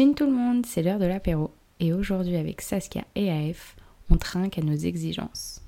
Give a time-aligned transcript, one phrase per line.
[0.00, 1.50] Chin tout le monde, c'est l'heure de l'apéro.
[1.78, 3.76] Et aujourd'hui avec Saskia et AF,
[4.08, 5.60] on trinque à nos exigences.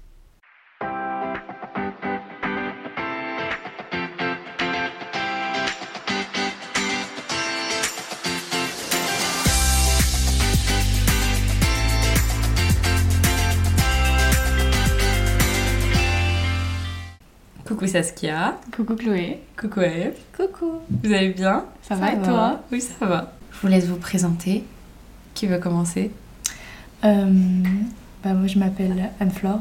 [17.67, 18.59] Coucou Saskia.
[18.75, 19.41] Coucou Chloé.
[19.61, 20.17] Coucou Eve.
[20.35, 20.81] Coucou.
[20.89, 21.67] Vous allez bien?
[21.83, 22.63] Ça, va et toi?
[22.73, 23.31] Oui, ça va.
[23.63, 24.65] Je vous laisse vous présenter.
[25.35, 26.11] Qui veut commencer?
[27.05, 27.31] Euh,
[28.25, 29.61] bah moi je m'appelle Anne-Flore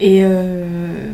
[0.00, 1.12] et euh,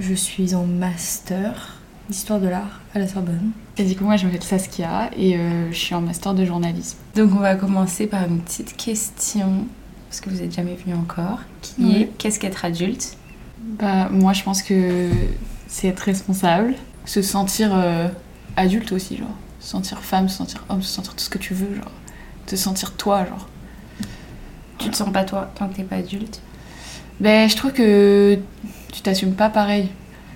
[0.00, 1.76] je suis en master
[2.10, 3.52] d'histoire de l'art à la Sorbonne.
[3.76, 6.98] Et du coup, moi, je m'appelle Saskia et euh, je suis en master de journalisme.
[7.14, 9.66] Donc on va commencer par une petite question,
[10.08, 11.96] parce que vous n'êtes jamais venu encore, qui Oui.
[12.02, 13.16] est qu'est-ce qu'être adulte?
[13.78, 15.10] Bah, moi, je pense que
[15.68, 17.70] c'est être responsable, se sentir
[18.56, 19.28] adulte aussi, genre.
[19.60, 21.90] Se sentir femme, se sentir homme, se sentir tout ce que tu veux, genre.
[22.46, 23.48] Te sentir toi, genre.
[24.78, 26.40] Tu te sens pas toi tant que t'es pas adulte?
[27.20, 28.38] Ben, je trouve que
[28.92, 29.88] tu t'assumes pas pareil.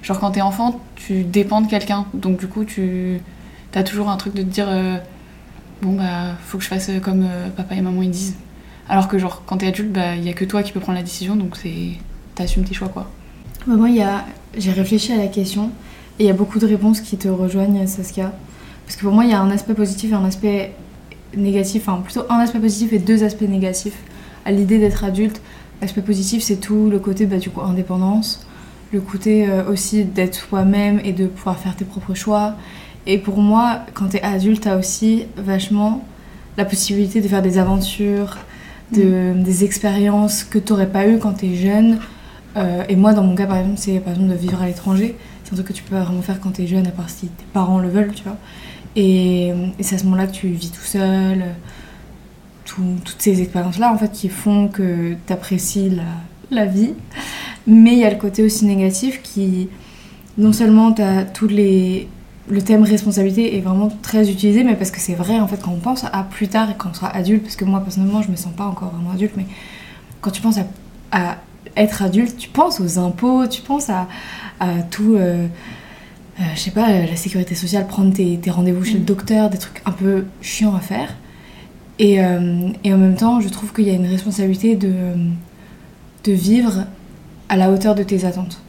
[0.03, 2.06] Genre, quand t'es enfant, tu dépends de quelqu'un.
[2.12, 3.20] Donc, du coup, tu
[3.75, 4.98] as toujours un truc de te dire euh,
[5.81, 8.37] Bon, bah, faut que je fasse comme euh, papa et maman ils disent.
[8.89, 10.98] Alors que, genre, quand t'es adulte, bah, il y a que toi qui peux prendre
[10.98, 11.98] la décision, donc c'est.
[12.34, 13.11] T'assumes tes choix, quoi.
[13.67, 14.25] Bah, moi il y a,
[14.56, 15.70] j'ai réfléchi à la question
[16.19, 18.33] et il y a beaucoup de réponses qui te rejoignent Saskia.
[18.93, 20.75] Parce que pour moi il y a un aspect positif et un aspect
[21.35, 23.97] négatif, enfin plutôt un aspect positif et deux aspects négatifs
[24.45, 25.41] à l'idée d'être adulte.
[25.81, 28.47] L'aspect positif c'est tout le côté bah, du coup indépendance,
[28.93, 32.57] le côté euh, aussi d'être soi-même et de pouvoir faire tes propres choix.
[33.07, 36.05] Et pour moi, quand t'es adulte, t'as aussi vachement
[36.59, 38.37] la possibilité de faire des aventures,
[38.95, 41.99] de, des expériences que t'aurais pas eu quand t'es jeune.
[42.59, 45.17] Euh, et moi, dans mon cas, par exemple, c'est par exemple de vivre à l'étranger.
[45.45, 47.45] C'est un truc que tu peux vraiment faire quand t'es jeune, à part si tes
[47.55, 48.37] parents le veulent, tu vois.
[48.97, 51.45] Et, c'est à ce moment-là que tu vis tout seul.
[52.65, 56.05] Tout- toutes ces expériences-là, en fait, qui font que t'apprécies la,
[56.51, 56.95] la vie.
[57.67, 59.69] Mais il y a le côté aussi négatif qui,
[60.39, 62.09] non seulement t'as tous les...
[62.49, 65.71] Le thème responsabilité est vraiment très utilisé, mais parce que c'est vrai, en fait, quand
[65.71, 68.31] on pense à plus tard et quand on sera adulte, parce que moi, personnellement, je
[68.31, 69.47] me sens pas encore vraiment adulte, mais
[70.21, 70.59] quand tu penses
[71.12, 71.37] à,
[71.77, 74.09] être adulte, tu penses aux impôts, tu penses à,
[74.59, 75.47] à tout, euh,
[76.42, 79.50] euh, je sais pas, euh, la sécurité sociale, prendre tes, tes rendez-vous chez le docteur,
[79.50, 81.14] des trucs un peu chiants à faire.
[81.98, 84.92] Et, euh, et en même temps, je trouve qu'il y a une responsabilité de,
[86.25, 86.86] de vivre
[87.48, 88.60] à la hauteur de tes attentes.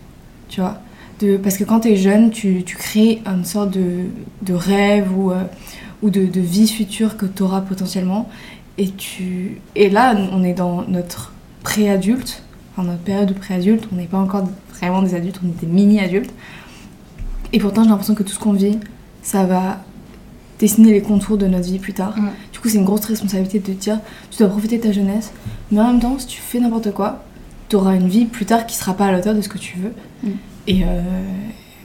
[0.50, 0.82] Tu vois
[1.20, 4.06] de, Parce que quand t'es jeune, tu, tu crées une sorte de,
[4.42, 5.44] de rêve ou, euh,
[6.02, 8.30] ou de, de vie future que t'auras potentiellement.
[8.78, 9.62] Et, tu...
[9.76, 12.44] et là, on est dans notre pré-adulte,
[12.76, 15.72] enfin notre période de pré-adulte, on n'est pas encore vraiment des adultes, on est des
[15.72, 16.34] mini-adultes.
[17.54, 18.80] Et pourtant, j'ai l'impression que tout ce qu'on vit,
[19.22, 19.80] ça va
[20.60, 22.18] dessiner les contours de notre vie plus tard.
[22.18, 22.30] Mm.
[22.52, 24.00] Du coup, c'est une grosse responsabilité de te dire,
[24.32, 25.32] tu dois profiter de ta jeunesse,
[25.72, 27.24] mais en même temps, si tu fais n'importe quoi,
[27.70, 29.58] tu auras une vie plus tard qui sera pas à la hauteur de ce que
[29.58, 29.94] tu veux.
[30.24, 30.36] Mm.
[30.68, 31.02] Et euh,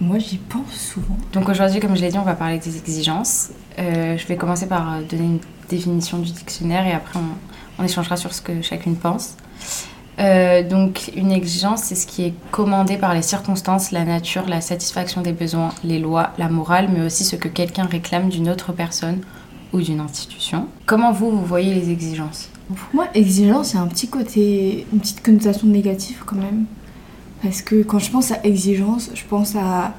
[0.00, 1.16] moi, j'y pense souvent.
[1.32, 3.50] Donc aujourd'hui, comme je l'ai dit, on va parler des exigences.
[3.78, 8.16] Euh, je vais commencer par donner une définition du dictionnaire et après on, on échangera
[8.16, 9.36] sur ce que chacune pense.
[10.18, 14.60] Euh, donc une exigence, c'est ce qui est commandé par les circonstances, la nature, la
[14.60, 18.72] satisfaction des besoins, les lois, la morale, mais aussi ce que quelqu'un réclame d'une autre
[18.72, 19.20] personne
[19.72, 20.66] ou d'une institution.
[20.86, 22.50] Comment vous, vous voyez les exigences?
[22.68, 26.64] Pour moi, exigence, a un petit côté, une petite connotation négative quand même.
[27.42, 29.94] Parce que quand je pense à exigence, je pense à,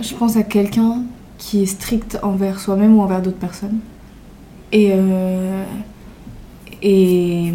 [0.00, 1.02] je pense à quelqu'un
[1.38, 3.78] qui est strict envers soi-même ou envers d'autres personnes.
[4.70, 5.64] Et, euh,
[6.82, 7.52] et,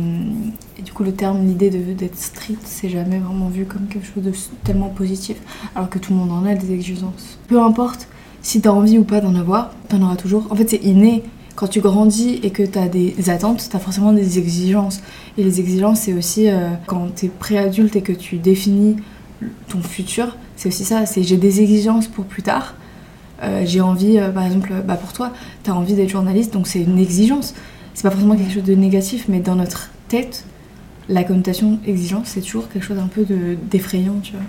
[0.80, 4.24] et du coup, le terme, l'idée d'être strict, c'est jamais vraiment vu comme quelque chose
[4.24, 4.32] de
[4.64, 5.36] tellement positif.
[5.76, 7.38] Alors que tout le monde en a des exigences.
[7.48, 8.08] Peu importe
[8.42, 10.48] si t'as envie ou pas d'en avoir, t'en auras toujours.
[10.50, 11.24] En fait, c'est inné.
[11.56, 15.02] Quand tu grandis et que t'as des attentes, t'as forcément des exigences.
[15.38, 18.96] Et les exigences, c'est aussi euh, quand t'es préadulte et que tu définis
[19.68, 21.06] ton futur, c'est aussi ça.
[21.06, 22.76] C'est j'ai des exigences pour plus tard.
[23.44, 26.82] Euh, j'ai envie, euh, par exemple, bah pour toi, t'as envie d'être journaliste, donc c'est
[26.82, 27.54] une exigence.
[27.94, 30.46] C'est pas forcément quelque chose de négatif, mais dans notre tête,
[31.10, 34.42] la connotation exigence, c'est toujours quelque chose un peu de- d'effrayant, tu vois.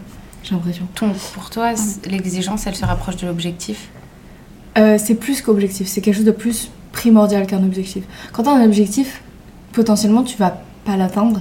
[0.44, 0.86] J'ai l'impression.
[1.00, 3.88] Donc, Pour toi, c- l'exigence, elle se rapproche de l'objectif?
[4.78, 8.04] Euh, c'est plus qu'objectif, c'est quelque chose de plus primordial qu'un objectif.
[8.32, 9.22] Quand t'as un objectif,
[9.72, 11.40] potentiellement tu vas pas l'atteindre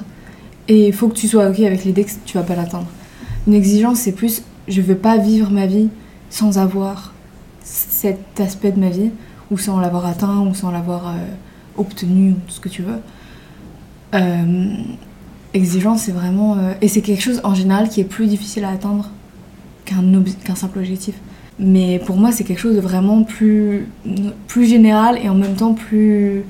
[0.68, 2.88] et il faut que tu sois ok avec l'idée que tu vas pas l'atteindre.
[3.48, 5.90] Une exigence, c'est plus je veux pas vivre ma vie
[6.30, 7.14] sans avoir
[7.64, 9.10] cet aspect de ma vie
[9.52, 11.12] ou sans l'avoir atteint ou sans l'avoir euh,
[11.78, 13.00] obtenu ou tout ce que tu veux.
[14.16, 14.74] Euh,
[15.54, 16.58] exigence, c'est vraiment.
[16.58, 19.10] euh, et c'est quelque chose en général qui est plus difficile à atteindre
[19.86, 21.16] qu'un simple objectif.
[21.58, 23.88] Mais pour moi, c'est quelque chose de vraiment plus,
[24.48, 26.44] plus général et en même temps plus,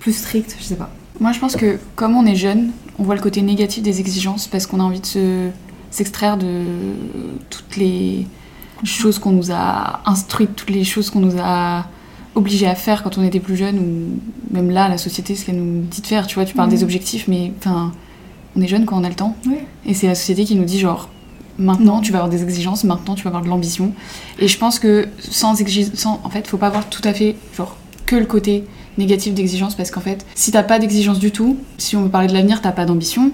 [0.00, 0.90] plus strict, je sais pas.
[1.20, 4.48] Moi, je pense que comme on est jeune, on voit le côté négatif des exigences
[4.48, 5.48] parce qu'on a envie de se,
[5.90, 6.62] s'extraire de
[7.50, 8.26] toutes les
[8.84, 11.86] choses qu'on nous a instruites, toutes les choses qu'on nous a
[12.34, 15.56] obligés à faire quand on était plus jeune ou même là, la société, ce qu'elle
[15.56, 16.26] nous dit de faire.
[16.26, 17.92] Tu vois, tu parles des objectifs, mais enfin,
[18.56, 19.36] on est jeune quand on a le temps.
[19.46, 19.56] Oui.
[19.84, 21.08] Et c'est la société qui nous dit genre
[21.58, 23.92] maintenant tu vas avoir des exigences, maintenant tu vas avoir de l'ambition.
[24.38, 27.76] Et je pense que sans exigence, en fait, faut pas avoir tout à fait genre
[28.06, 28.64] que le côté
[28.98, 32.28] négatif d'exigence parce qu'en fait, si t'as pas d'exigence du tout, si on veut parler
[32.28, 33.30] de l'avenir, t'as pas d'ambition.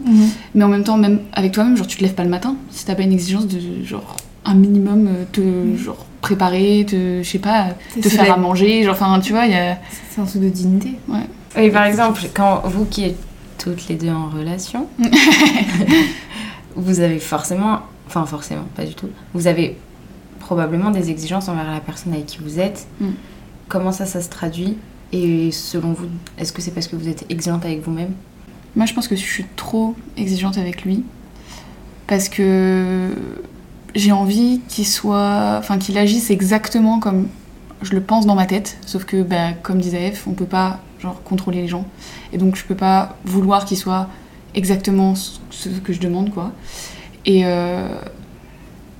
[0.54, 2.84] Mais en même temps, même avec toi-même, genre tu te lèves pas le matin si
[2.84, 5.76] t'as pas une exigence de genre un minimum euh, te Mm.
[5.76, 7.68] genre préparer, te je sais pas,
[8.00, 9.78] te faire la- à manger, genre enfin tu vois, il y a
[10.10, 10.92] C'est un truc de dignité.
[11.56, 13.18] Oui, par exemple, quand vous qui êtes
[13.62, 14.88] toutes les deux en relation,
[16.76, 19.76] vous avez forcément, enfin forcément, pas du tout, vous avez
[20.40, 22.86] probablement des exigences envers la personne avec qui vous êtes.
[23.00, 23.10] Mm.
[23.68, 24.76] Comment ça, ça se traduit?
[25.12, 26.06] Et selon vous,
[26.38, 28.12] est-ce que c'est parce que vous êtes exigeante avec vous-même?
[28.74, 31.04] Moi, je pense que je suis trop exigeante avec lui
[32.06, 33.10] parce que
[33.94, 37.28] j'ai envie qu'il soit, enfin qu'il agisse exactement comme
[37.82, 38.78] je le pense dans ma tête.
[38.86, 41.84] Sauf que, bah, comme disait F, on peut pas genre contrôler les gens
[42.32, 44.08] et donc je peux pas vouloir qu'il soit
[44.54, 46.52] exactement ce que je demande, quoi.
[47.26, 47.88] Et euh,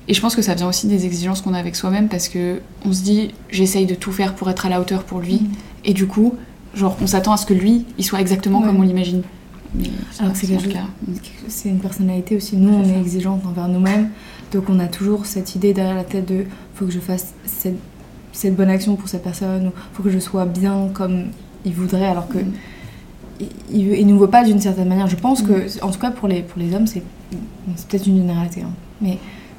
[0.07, 2.59] et je pense que ça vient aussi des exigences qu'on a avec soi-même parce que
[2.85, 5.43] on se dit j'essaye de tout faire pour être à la hauteur pour lui
[5.85, 6.35] et du coup
[6.75, 8.65] genre on s'attend à ce que lui il soit exactement Ouais.
[8.67, 9.21] comme on l'imagine.
[10.19, 10.69] Alors c'est quelque.
[11.47, 12.57] C'est une personnalité aussi.
[12.57, 14.09] Nous, on est exigeante envers nous-mêmes.
[14.51, 16.45] Donc, on a toujours cette idée derrière la tête de
[16.75, 17.79] faut que je fasse cette,
[18.33, 21.25] cette bonne action pour cette personne, ou faut que je sois bien comme
[21.65, 22.51] il voudrait, alors que Mm.
[23.73, 25.07] il, nous voit pas d'une certaine manière.
[25.07, 27.01] Je pense que, en tout cas pour les, pour les hommes, c'est
[27.89, 28.71] peut-être une généralité, hein.
[29.01, 29.17] mais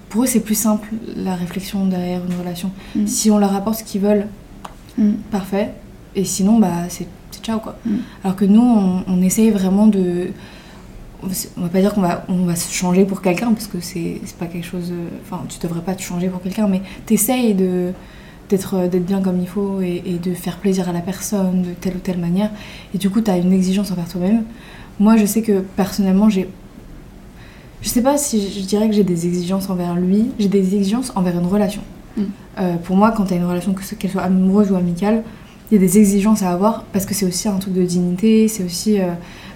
[0.09, 2.71] pour eux, c'est plus simple la réflexion derrière une relation.
[2.95, 3.06] Mm.
[3.06, 4.27] Si on leur apporte ce qu'ils veulent,
[4.97, 5.11] Mm.
[5.33, 5.73] parfait.
[6.15, 7.09] Et sinon, bah, c'est
[7.43, 7.77] ciao quoi.
[7.85, 7.97] Mm.
[8.23, 10.29] Alors que nous, on, on essaye vraiment de.
[11.56, 14.21] On va pas dire qu'on va, on va se changer pour quelqu'un parce que c'est
[14.25, 14.91] c'est pas quelque chose.
[14.93, 17.93] euh, Enfin, tu devrais pas te changer pour quelqu'un, mais t'essayes de
[18.49, 21.62] d'être euh, d'être bien comme il faut et, et de faire plaisir à la personne
[21.62, 22.50] de telle ou telle manière.
[22.94, 24.44] Et du coup, t'as une exigence envers toi-même.
[25.00, 26.49] Moi, je sais que personnellement, j'ai.
[27.82, 31.12] Je sais pas si je dirais que j'ai des exigences envers lui, j'ai des exigences
[31.17, 31.82] envers une relation.
[32.17, 32.23] Mm.
[32.58, 35.23] Euh, pour moi, quand t'as une relation, qu'elle soit amoureuse ou amicale,
[35.70, 38.49] il y a des exigences à avoir parce que c'est aussi un truc de dignité,
[38.49, 39.12] c'est aussi euh,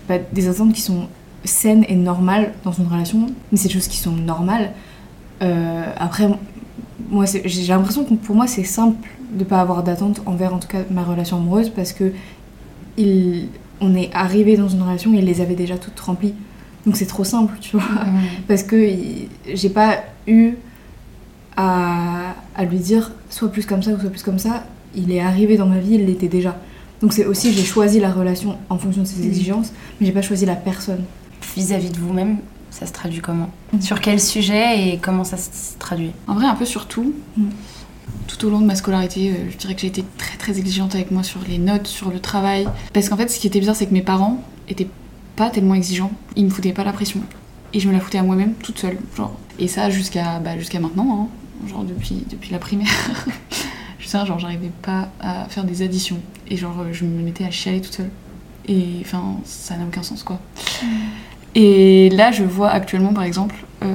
[0.08, 1.06] bah, des attentes qui sont
[1.44, 4.72] saines et normales dans une relation, mais c'est des choses qui sont normales.
[5.42, 6.28] Euh, après,
[7.10, 10.68] moi, j'ai l'impression que pour moi, c'est simple de pas avoir d'attente envers, en tout
[10.68, 12.12] cas, ma relation amoureuse parce que
[12.96, 13.48] il,
[13.80, 16.34] on est arrivé dans une relation et il les avait déjà toutes remplies.
[16.86, 17.84] Donc c'est trop simple, tu vois
[18.46, 18.90] parce que
[19.52, 20.54] j'ai pas eu
[21.56, 24.64] à, à lui dire soit plus comme ça ou soit plus comme ça.
[24.94, 26.56] Il est arrivé dans ma vie, il l'était déjà.
[27.02, 30.22] Donc c'est aussi, j'ai choisi la relation en fonction de ses exigences, mais j'ai pas
[30.22, 31.04] choisi la personne.
[31.54, 32.38] Vis-à-vis de vous-même,
[32.78, 33.80] ça se traduit comment Mhm.
[33.82, 37.12] Sur quel sujet et comment ça se traduit En vrai, un peu sur tout.
[37.36, 37.48] Mm.
[38.26, 40.94] Tout au long de ma scolarité, euh, je dirais que j'ai été très très exigeante
[40.94, 42.68] avec moi sur les notes, sur le travail.
[42.92, 44.88] Parce qu'en fait, ce qui était bizarre, c'est que mes parents étaient
[45.36, 46.12] pas tellement exigeants.
[46.36, 47.20] Ils me foutaient pas la pression.
[47.74, 48.98] Et je me la foutais à moi-même, toute seule.
[49.16, 49.36] Genre.
[49.58, 51.28] Et ça jusqu'à bah, jusqu'à maintenant,
[51.64, 51.68] hein.
[51.68, 52.88] genre depuis, depuis la primaire.
[53.98, 56.18] je sais, genre j'arrivais pas à faire des additions.
[56.48, 58.10] Et genre je me mettais à chialer toute seule.
[58.66, 60.38] Et enfin, ça n'a aucun sens quoi.
[61.54, 63.94] Et là, je vois actuellement, par exemple, euh,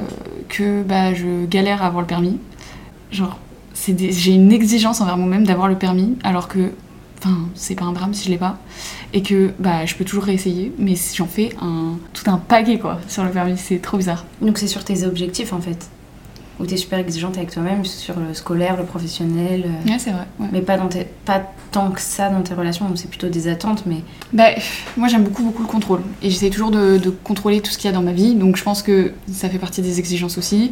[0.49, 2.39] que bah, je galère à avoir le permis.
[3.11, 3.39] Genre,
[3.87, 6.71] des- j'ai une exigence envers moi-même d'avoir le permis, alors que,
[7.19, 8.57] enfin, c'est pas un drame si je l'ai pas.
[9.13, 12.99] Et que, bah, je peux toujours réessayer, mais j'en fais un, tout un paquet, quoi,
[13.07, 13.57] sur le permis.
[13.57, 14.25] C'est trop bizarre.
[14.41, 15.87] Donc c'est sur tes objectifs en fait
[16.59, 20.25] Où t'es super exigeante avec toi-même, sur le scolaire, le professionnel, euh, Ouais, c'est vrai.
[20.39, 20.47] ouais.
[20.51, 21.41] mais pas, dans tes, pas
[21.71, 24.01] tant que ça dans tes relations, c'est plutôt des attentes, mais
[24.33, 24.49] Bah,
[24.95, 27.89] moi j'aime beaucoup beaucoup le contrôle et j'essaie toujours de, de contrôler tout ce qu'il
[27.89, 30.71] y a dans ma vie donc je pense que ça fait partie des exigences aussi.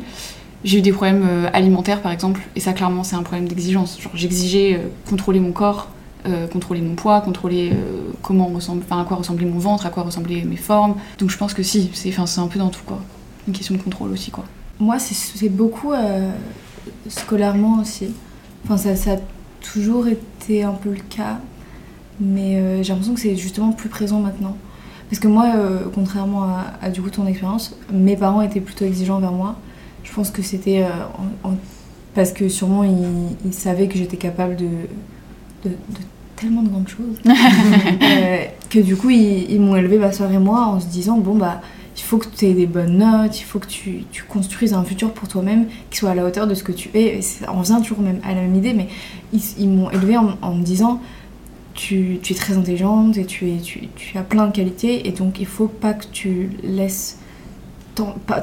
[0.64, 4.00] J'ai eu des problèmes euh, alimentaires par exemple et ça clairement c'est un problème d'exigence.
[4.00, 5.88] Genre j'exigeais euh, contrôler mon corps,
[6.28, 10.04] euh, contrôler mon poids, contrôler euh, comment ressemble, à quoi ressemblait mon ventre, à quoi
[10.04, 10.94] ressemblaient mes formes.
[11.18, 13.00] Donc je pense que si, c'est un peu dans tout quoi.
[13.48, 14.44] Une question de contrôle aussi quoi.
[14.82, 16.30] Moi, c'est- beaucoup euh,
[17.08, 18.08] scolairement aussi.
[18.66, 19.18] Enfin, ça, ça a
[19.74, 21.40] toujours été un peu le cas,
[22.20, 24.58] mais euh, j'ai l'impression que c'est justement plus présent maintenant.
[25.10, 28.86] Parce que moi, euh, contrairement à, à, du coup ton expérience, mes parents étaient plutôt
[28.86, 29.56] exigeants vers moi.
[30.04, 30.84] Je pense que c'était
[32.16, 34.66] parce que sûrement ils, ils savaient que j'étais capable de,
[35.64, 36.00] de, de
[36.36, 37.18] tellement de grandes choses
[38.04, 38.38] Euh,
[38.70, 41.36] que du coup ils, ils m'ont élevé ma soeur et moi en se disant bon
[41.36, 41.62] bah
[42.02, 45.14] il faut que tu aies des bonnes notes, il faut que tu, construises un futur
[45.14, 47.20] pour toi-même qui soit à la hauteur de ce que tu es.
[47.48, 48.88] On revient toujours même à la même idée, mais
[49.32, 51.00] ils, m'ont élevée en, me disant
[51.76, 53.52] tu, es très intelligente et tu,
[54.16, 57.20] as plein de qualités, et donc il faut pas que tu laisses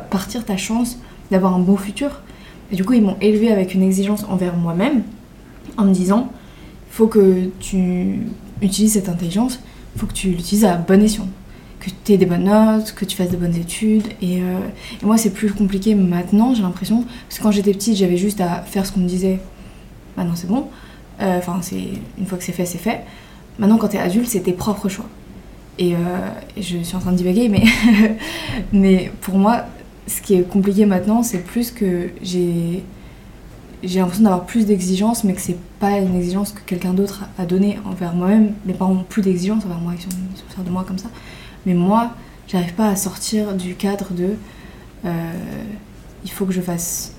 [0.08, 0.98] partir ta chance
[1.32, 2.22] d'avoir un beau futur.
[2.70, 5.02] Et du coup, ils m'ont élevée avec une exigence envers moi-même
[5.76, 6.30] en me disant
[6.90, 8.20] il faut que tu
[8.62, 9.58] utilises cette intelligence,
[9.96, 11.28] il faut que tu l'utilises à bon escient
[11.80, 14.06] que tu aies des bonnes notes, que tu fasses de bonnes études.
[14.22, 14.58] Et, euh,
[15.00, 17.04] et moi, c'est plus compliqué maintenant, j'ai l'impression.
[17.28, 19.38] Parce que quand j'étais petite, j'avais juste à faire ce qu'on me disait.
[20.16, 20.68] Maintenant, c'est bon.
[21.20, 21.84] Euh, Enfin, c'est
[22.18, 23.02] une fois que c'est fait, c'est fait.
[23.58, 25.06] Maintenant, quand tu es adulte, c'est tes propres choix.
[25.78, 25.98] Et, euh,
[26.56, 27.64] je suis en train de divaguer, mais,
[28.72, 29.64] mais pour moi,
[30.06, 32.82] ce qui est compliqué maintenant, c'est plus que j'ai
[33.82, 37.46] j'ai l'impression d'avoir plus d'exigences, mais que c'est pas une exigence que quelqu'un d'autre a
[37.46, 38.54] donné envers moi-même.
[38.66, 40.08] Mes parents ont plus d'exigences envers moi, ils sont
[40.48, 41.08] fiers de moi comme ça.
[41.68, 42.14] Mais moi,
[42.48, 44.30] j'arrive pas à sortir du cadre de
[45.04, 45.32] euh,
[46.24, 47.12] il faut que je fasse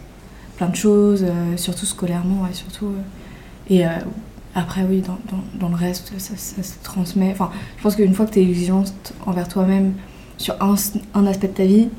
[0.57, 2.87] plein de choses, euh, surtout scolairement, et surtout.
[2.87, 3.85] euh, et
[4.55, 7.29] après, oui, dans, dans, dans le reste, ça, ça se transmet.
[7.31, 9.93] Enfin, je pense qu'une fois que tu es exigeante envers toi-même
[10.37, 10.73] sur un,
[11.13, 11.89] un aspect de ta vie,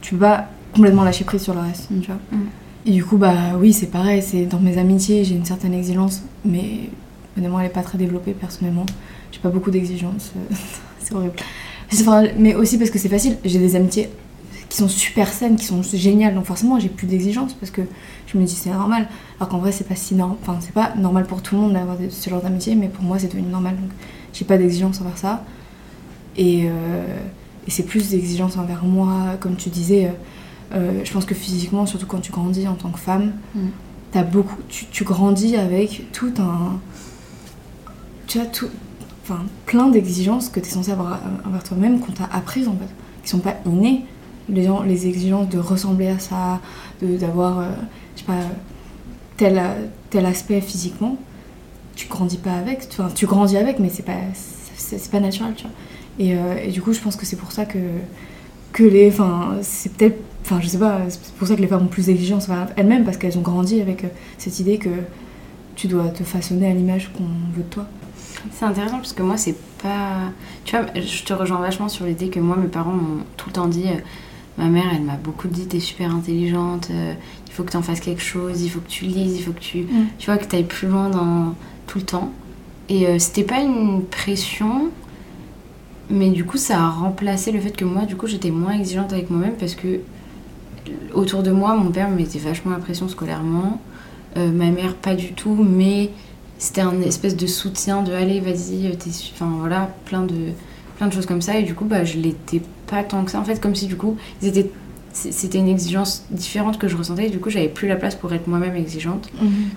[0.00, 2.18] tu vas complètement lâcher prise sur le reste, tu vois.
[2.32, 2.46] Mm.
[2.86, 6.22] Et du coup, bah oui, c'est pareil, c'est dans mes amitiés, j'ai une certaine exigence,
[6.46, 6.88] mais
[7.36, 8.86] honnêtement, elle est pas très développée personnellement.
[9.32, 10.32] J'ai pas beaucoup d'exigences,
[11.00, 11.34] c'est horrible.
[11.92, 14.08] Enfin, mais aussi parce que c'est facile, j'ai des amitiés
[14.68, 17.82] qui sont super saines, qui sont géniales, donc forcément, j'ai plus d'exigences parce que
[18.28, 19.08] je me dis c'est normal.
[19.38, 21.72] Alors qu'en vrai, c'est pas si normal, enfin, c'est pas normal pour tout le monde
[21.72, 23.90] d'avoir ce genre d'amitié, mais pour moi, c'est devenu normal, donc
[24.32, 25.44] j'ai pas d'exigences envers ça.
[26.36, 27.04] Et, euh,
[27.66, 30.06] et c'est plus d'exigences envers moi, comme tu disais.
[30.06, 30.10] euh,
[30.72, 33.58] euh, je pense que physiquement, surtout quand tu grandis en tant que femme, Mm.
[34.12, 36.78] t'as beaucoup, tu, tu grandis avec tout un,
[38.28, 38.68] tu as tout,
[39.30, 42.88] enfin plein d'exigences que tu es censé avoir envers toi-même qu'on t'a apprises en fait,
[43.22, 44.04] qui sont pas innées.
[44.48, 46.60] Les, les exigences de ressembler à ça,
[47.00, 47.64] d'avoir, euh,
[48.16, 48.40] je sais pas,
[49.36, 49.62] tel,
[50.10, 51.18] tel aspect physiquement,
[51.94, 54.18] tu grandis pas avec, enfin tu grandis avec, mais c'est pas,
[55.12, 55.72] pas naturel, tu vois.
[56.18, 57.78] Et, euh, et du coup, je pense que c'est pour ça que
[58.72, 61.84] que les, enfin c'est peut-être, enfin je sais pas, c'est pour ça que les femmes
[61.84, 64.08] ont plus d'exigences elles-mêmes parce qu'elles ont grandi avec euh,
[64.38, 64.90] cette idée que
[65.76, 67.86] tu dois te façonner à l'image qu'on veut de toi.
[68.52, 70.30] C'est intéressant parce que moi, c'est pas.
[70.64, 73.52] Tu vois, je te rejoins vachement sur l'idée que moi, mes parents m'ont tout le
[73.54, 73.84] temps dit.
[73.88, 74.00] euh,
[74.58, 77.14] ma mère, elle m'a beaucoup dit t'es super intelligente, euh,
[77.46, 79.52] il faut que tu en fasses quelque chose, il faut que tu lises, il faut
[79.52, 79.86] que tu.
[80.18, 81.54] Tu vois, que tu ailles plus loin dans
[81.86, 82.30] tout le temps.
[82.88, 84.90] Et euh, c'était pas une pression,
[86.10, 89.12] mais du coup, ça a remplacé le fait que moi, du coup, j'étais moins exigeante
[89.12, 90.00] avec moi-même parce que
[91.14, 93.80] autour de moi, mon père me mettait vachement la pression scolairement.
[94.36, 96.10] Euh, ma mère, pas du tout, mais
[96.60, 100.52] c'était un espèce de soutien de allez, vas-y, euh, t'es Enfin voilà, plein de,
[100.98, 101.58] plein de choses comme ça.
[101.58, 103.40] Et du coup, bah, je l'étais pas tant que ça.
[103.40, 104.70] En fait, comme si du coup, ils étaient.
[105.12, 108.14] c- C'était une exigence différente que je ressentais, et du coup, j'avais plus la place
[108.14, 109.28] pour être moi-même exigeante.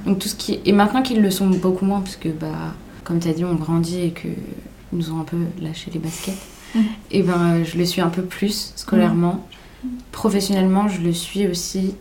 [0.05, 2.73] Donc tout ce qui et maintenant qu'ils le sont beaucoup moins parce que bah
[3.03, 5.99] comme tu as dit on grandit et que ils nous ont un peu lâché les
[5.99, 6.35] baskets.
[6.75, 6.83] Mhm.
[7.11, 9.45] Et ben je le suis un peu plus scolairement.
[10.11, 11.95] Professionnellement, je le suis aussi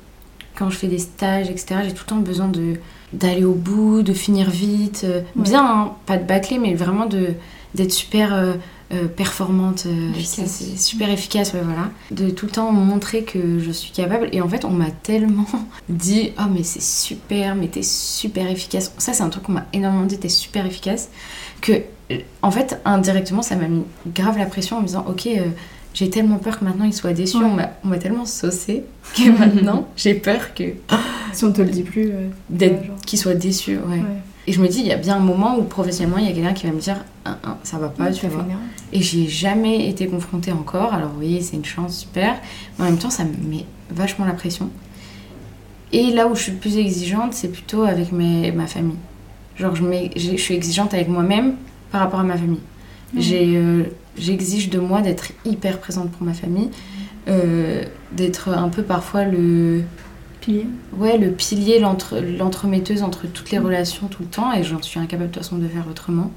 [0.54, 1.80] quand je fais des stages etc.
[1.84, 2.74] J'ai tout le temps besoin de
[3.12, 5.42] d'aller au bout, de finir vite, euh, Ouais.
[5.42, 7.28] bien hein, pas de bâcler mais vraiment de
[7.74, 8.54] d'être super euh,
[8.92, 11.88] euh, performante, euh, c'est- super efficace, ouais, voilà.
[12.10, 14.28] De tout le temps montrer que je suis capable.
[14.32, 15.46] Et en fait, on m'a tellement
[15.88, 18.92] dit Oh, mais c'est super, mais t'es super efficace.
[18.98, 21.08] Ça, c'est un truc qu'on m'a énormément dit, t'es super efficace.
[21.62, 21.72] Que,
[22.42, 25.26] en fait, indirectement, ça m'a mis grave la pression en me disant Ok,
[25.94, 27.36] j'ai tellement peur que maintenant il soit déçu.
[27.38, 27.44] Ouais.
[27.84, 28.84] On m'a- tellement saucé
[29.16, 30.64] que maintenant, j'ai peur que
[31.32, 32.96] Si on te le dit plus, euh, d'être Ouais, genre.
[33.06, 33.76] qu'il soit déçu.
[33.78, 33.96] Ouais.
[33.98, 34.02] ouais.
[34.46, 36.32] Et je me dis, il y a bien un moment où professionnellement, il y a
[36.32, 38.44] quelqu'un qui va me dire Ah, ah, Ça va pas, tu vois.
[38.92, 40.92] Et j'y ai jamais été confrontée encore.
[40.94, 42.34] Alors oui, c'est une chance, super.
[42.78, 44.68] Mais en même temps, ça me met vachement la pression.
[45.92, 48.96] Et là où je suis plus exigeante, c'est plutôt avec mes, ma famille.
[49.56, 51.54] Genre, je, mets- j'ai- je suis exigeante avec moi-même
[51.90, 52.60] par rapport à ma famille.
[53.16, 53.84] J'ai, euh,
[54.18, 56.70] J'exige de moi d'être hyper présente pour ma famille,
[57.28, 59.82] euh, d'être un peu parfois le,
[60.40, 60.66] Pilier.
[60.98, 64.98] ouais, le pilier, l'entre- l'entremetteuse entre toutes les relations tout le temps, et j'en suis
[65.00, 66.30] incapable de toute façon de faire autrement.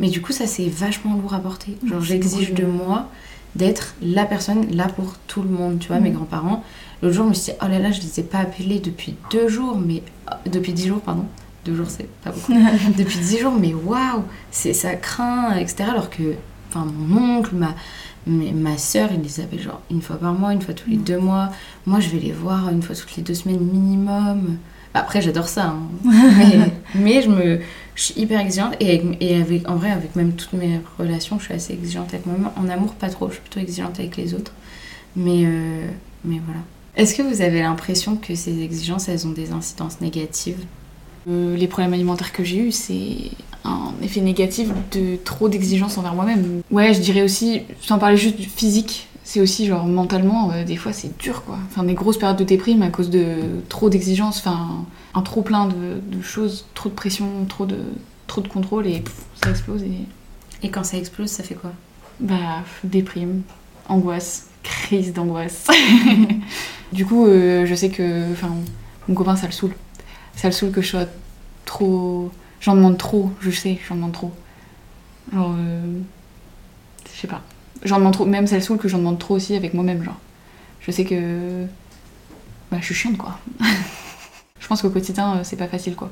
[0.00, 1.76] Mais du coup, ça c'est vachement lourd à porter.
[1.86, 3.08] Genre, C'est j'exige de moi
[3.54, 5.78] d'être la personne là pour tout le monde.
[5.78, 6.16] Tu vois, mes Mhm.
[6.16, 6.64] grands-parents,
[7.00, 9.14] l'autre jour, je me suis dit, oh là là, je les ai pas appelés depuis
[9.30, 10.02] deux jours, mais.
[10.26, 11.24] ah, depuis dix jours, pardon.
[11.64, 12.52] Deux jours, c'est pas beaucoup.
[12.98, 15.84] depuis dix jours, mais waouh, ça craint, etc.
[15.92, 16.34] Alors que,
[16.74, 17.74] enfin, mon oncle, ma,
[18.26, 21.18] ma soeur, ils les appellent genre une fois par mois, une fois tous les deux
[21.18, 21.50] mois.
[21.86, 24.58] Moi, je vais les voir une fois toutes les deux semaines minimum.
[24.94, 25.66] Après, j'adore ça.
[25.68, 25.88] hein.
[26.04, 27.60] mais, mais je me,
[27.94, 31.38] je suis hyper exigeante et, avec, et avec, en vrai, avec même toutes mes relations,
[31.38, 32.50] je suis assez exigeante avec moi-même.
[32.56, 33.28] En amour, pas trop.
[33.28, 34.52] Je suis plutôt exigeante avec les autres.
[35.16, 35.86] Mais, euh,
[36.24, 36.60] mais voilà.
[36.96, 40.64] Est-ce que vous avez l'impression que ces exigences, elles ont des incidences négatives?
[41.28, 43.30] Euh, les problèmes alimentaires que j'ai eus, c'est
[43.64, 46.62] un effet négatif de trop d'exigences envers moi-même.
[46.70, 50.76] Ouais, je dirais aussi, sans parler juste du physique, c'est aussi genre mentalement, euh, des
[50.76, 51.58] fois c'est dur quoi.
[51.70, 53.36] Enfin, des grosses périodes de déprime à cause de
[53.68, 57.78] trop d'exigences, enfin, un trop plein de, de choses, trop de pression, trop de,
[58.26, 60.06] trop de contrôle et pff, ça explose et.
[60.62, 61.72] Et quand ça explose, ça fait quoi?
[62.20, 63.42] Bah, déprime,
[63.86, 65.66] angoisse, crise d'angoisse.
[66.92, 68.48] du coup, euh, je sais que, enfin,
[69.06, 69.74] mon copain, ça le saoule.
[70.34, 71.06] Ça le saoule que je sois
[71.66, 72.30] trop.
[72.64, 74.32] J'en demande trop, je sais, j'en demande trop.
[75.34, 75.98] Genre, euh,
[77.12, 77.42] je sais pas.
[77.82, 80.18] J'en demande trop, même ça le saoule que j'en demande trop aussi avec moi-même, genre.
[80.80, 81.66] Je sais que.
[82.70, 83.38] Bah, je suis chiante, quoi.
[84.60, 86.10] je pense qu'au quotidien, euh, c'est pas facile, quoi.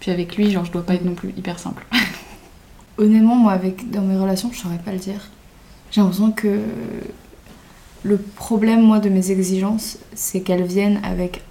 [0.00, 1.86] Puis avec lui, genre, je dois pas être non plus hyper simple.
[2.98, 5.28] Honnêtement, moi, avec, dans mes relations, je saurais pas le dire.
[5.92, 6.58] J'ai l'impression que
[8.02, 11.42] le problème, moi, de mes exigences, c'est qu'elles viennent avec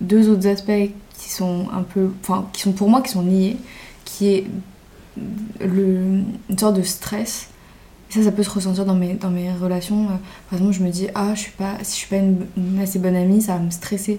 [0.00, 2.10] deux autres aspects qui sont un peu.
[2.22, 3.56] Enfin, qui sont pour moi, qui sont liés,
[4.04, 4.46] qui est
[5.60, 7.48] une sorte de stress.
[8.08, 10.04] Ça, ça peut se ressentir dans mes, dans mes relations.
[10.04, 10.16] Euh,
[10.48, 12.46] Par exemple, je me dis, ah, je suis pas, si je suis pas une,
[12.82, 14.18] assez bonne amie, ça va me stresser.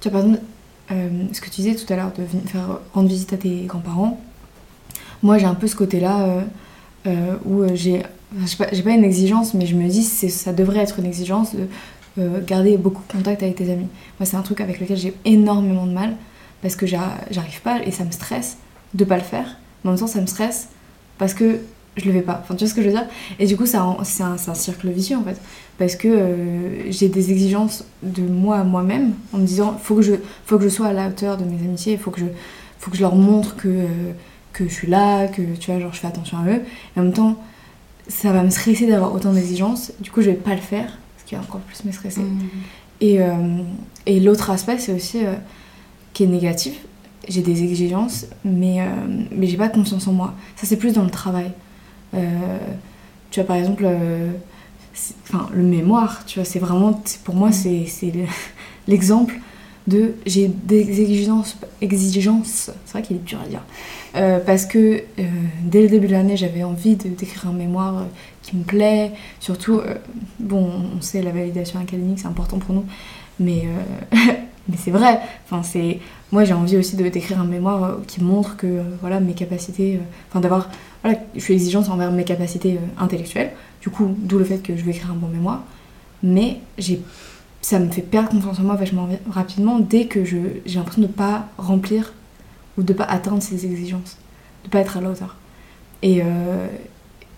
[0.00, 0.44] Tu vois, par exemple,
[0.90, 3.66] euh, ce que tu disais tout à l'heure, de venir faire rendre visite à tes
[3.66, 4.20] grands-parents,
[5.22, 6.42] moi, j'ai un peu ce côté-là
[7.06, 8.02] euh, où j'ai.
[8.42, 12.40] enfin, j'ai pas, une exigence, mais je me dis ça devrait être une exigence de
[12.40, 13.86] garder beaucoup de contact avec tes amis.
[14.18, 16.16] Moi, c'est un truc avec lequel j'ai énormément de mal
[16.62, 18.56] parce que j'a- j'arrive pas et ça me stresse
[18.94, 19.56] de pas le faire.
[19.84, 20.68] Mais en même temps, ça me stresse
[21.18, 21.58] parce que
[21.96, 22.40] je le fais pas.
[22.42, 23.06] Enfin, tu vois ce que je veux dire?
[23.38, 23.96] Et du coup, c'est un,
[24.54, 25.40] cercle vicieux en fait.
[25.78, 30.02] Parce que euh, j'ai des exigences de moi à moi-même en me disant faut que
[30.02, 30.14] je,
[30.44, 32.26] faut que je sois à la hauteur de mes amitiés, faut que je,
[32.78, 33.68] faut que je leur montre que.
[33.68, 34.12] euh,
[34.52, 36.62] que je suis là, que tu vois, genre je fais attention à eux.
[36.96, 37.36] Et en même temps,
[38.08, 39.92] ça va me stresser d'avoir autant d'exigences.
[40.00, 42.22] Du coup, je vais pas le faire, ce qui va encore plus me stresser.
[43.00, 43.28] Et, euh,
[44.06, 45.18] et l'autre aspect, c'est aussi
[46.12, 46.74] qui est négatif.
[47.28, 48.84] J'ai des exigences, mais, euh,
[49.30, 50.34] mais j'ai pas confiance en moi.
[50.56, 51.52] Ça, c'est plus dans le travail.
[52.14, 52.58] Euh,
[53.30, 54.32] tu vois, par exemple, euh,
[55.24, 58.24] enfin, le mémoire, tu vois, c'est vraiment, pour moi, c'est c'est le-
[58.88, 59.34] l'exemple
[59.86, 63.62] de j'ai des exigences, exigences c'est vrai qu'il est dur à dire,
[64.16, 64.78] Euh, parce que
[65.18, 65.22] euh,
[65.64, 68.04] dès le début de l'année, j'avais envie d'écrire un mémoire
[68.42, 69.94] qui me plaît, surtout, euh,
[70.40, 72.84] bon, on sait la validation académique, c'est important pour nous,
[73.40, 73.64] mais,
[74.70, 75.98] mais c'est vrai, enfin, c'est,
[76.32, 79.96] moi j'ai envie aussi d'écrire un mémoire euh, qui montre que, euh, voilà, mes capacités,
[79.96, 80.70] euh, enfin d'avoir,
[81.02, 83.52] voilà, je suis exigeante envers mes capacités euh, intellectuelles,
[83.82, 85.62] du coup, d'où le fait que je vais écrire un bon mémoire,
[86.22, 87.00] mais j'ai
[87.62, 91.08] ça me fait perdre confiance en moi vachement rapidement dès que je, j'ai l'impression de
[91.08, 92.14] ne pas remplir
[92.78, 94.16] ou de ne pas atteindre ces exigences,
[94.62, 95.36] de ne pas être à la hauteur.
[96.02, 96.22] Et,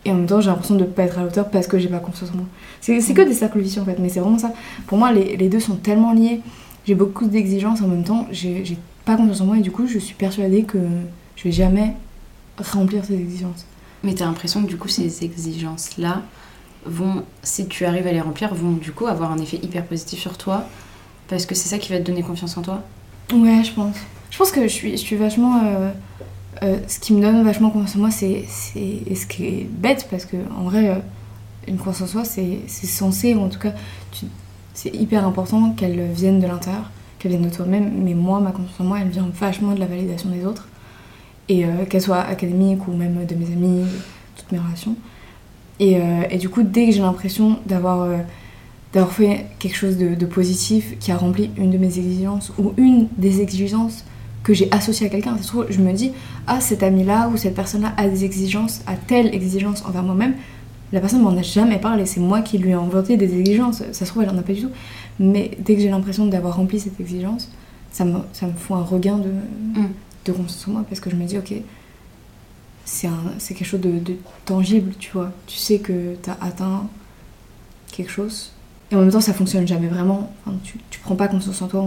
[0.04, 1.78] et en même temps, j'ai l'impression de ne pas être à la hauteur parce que
[1.78, 2.46] j'ai pas confiance en moi.
[2.80, 4.52] C'est, c'est que des cercles vicieux en fait, mais c'est vraiment ça.
[4.86, 6.40] Pour moi, les, les deux sont tellement liés.
[6.86, 9.98] J'ai beaucoup d'exigences en même temps, j'ai, pas confiance en moi et du coup, je
[9.98, 10.78] suis persuadée que
[11.36, 11.94] je vais jamais
[12.58, 13.66] remplir ces exigences.
[14.04, 16.22] Mais t'as l'impression que du coup, ces exigences-là
[16.86, 20.20] vont, si tu arrives à les remplir, vont du coup avoir un effet hyper positif
[20.20, 20.66] sur toi
[21.28, 22.82] parce que c'est ça qui va te donner confiance en toi?
[23.32, 23.96] Ouais, je pense.
[24.30, 25.62] Je pense que je suis, je suis vachement.
[25.64, 25.90] euh,
[26.62, 28.44] euh, ce qui me donne vachement confiance en moi, c'est.
[28.48, 30.98] ce qui est bête, parce que en vrai, euh,
[31.66, 33.72] une confiance en soi, c'est c'est censé, ou en tout cas,
[34.12, 34.26] tu-
[34.74, 37.90] c'est hyper important qu'elle vienne de l'intérieur, qu'elle vienne de toi-même.
[38.02, 40.68] Mais moi, ma confiance en moi, elle vient vachement de la validation des autres.
[41.48, 43.84] Et euh, qu'elle soit académique ou même de mes amis,
[44.36, 44.96] toutes mes relations.
[45.80, 48.02] Et, euh, et du coup, dès que j'ai l'impression d'avoir.
[48.02, 48.18] euh,
[48.92, 52.74] d'avoir fait quelque chose de, de positif qui a rempli une de mes exigences ou
[52.76, 54.04] une des exigences
[54.42, 55.34] que j'ai associées à quelqu'un.
[55.70, 56.12] Je me dis,
[56.46, 60.34] ah, cet ami-là ou cette personne-là a des exigences, a telle exigence envers moi-même.
[60.92, 63.82] La personne m'en a jamais parlé, c'est moi qui lui ai inventé des exigences.
[63.92, 64.70] Ça se trouve, elle en a pas du tout.
[65.18, 67.50] Mais dès que j'ai l'impression d'avoir rempli cette exigence,
[67.90, 69.30] ça me, ça me fout un regain de,
[69.80, 69.86] Mm.
[70.26, 71.54] de confiance en moi parce que je me dis, ok,
[72.84, 75.30] c'est un- c'est quelque chose de, de tangible, tu vois.
[75.46, 76.86] Tu sais que tu as atteint
[77.92, 78.52] quelque chose.
[78.90, 80.30] Et en même temps, ça fonctionne jamais vraiment.
[80.46, 81.80] Enfin, tu, tu prends pas confiance en toi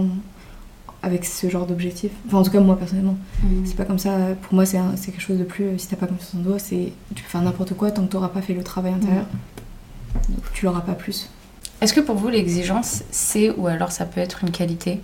[1.06, 2.10] avec ce genre d'objectif.
[2.26, 3.16] Enfin, en tout cas, moi personnellement.
[3.64, 4.16] C'est pas comme ça.
[4.42, 5.64] Pour moi, c'est un- c'est quelque chose de plus.
[5.64, 8.10] euh, Si t'as pas confiance en toi, c'est tu peux faire n'importe quoi tant que
[8.12, 9.26] t'auras pas fait le travail intérieur.
[10.28, 11.30] Donc, tu l'auras pas plus.
[11.80, 15.00] Est-ce que pour vous, l'exigence, c'est ou alors ça peut être une qualité?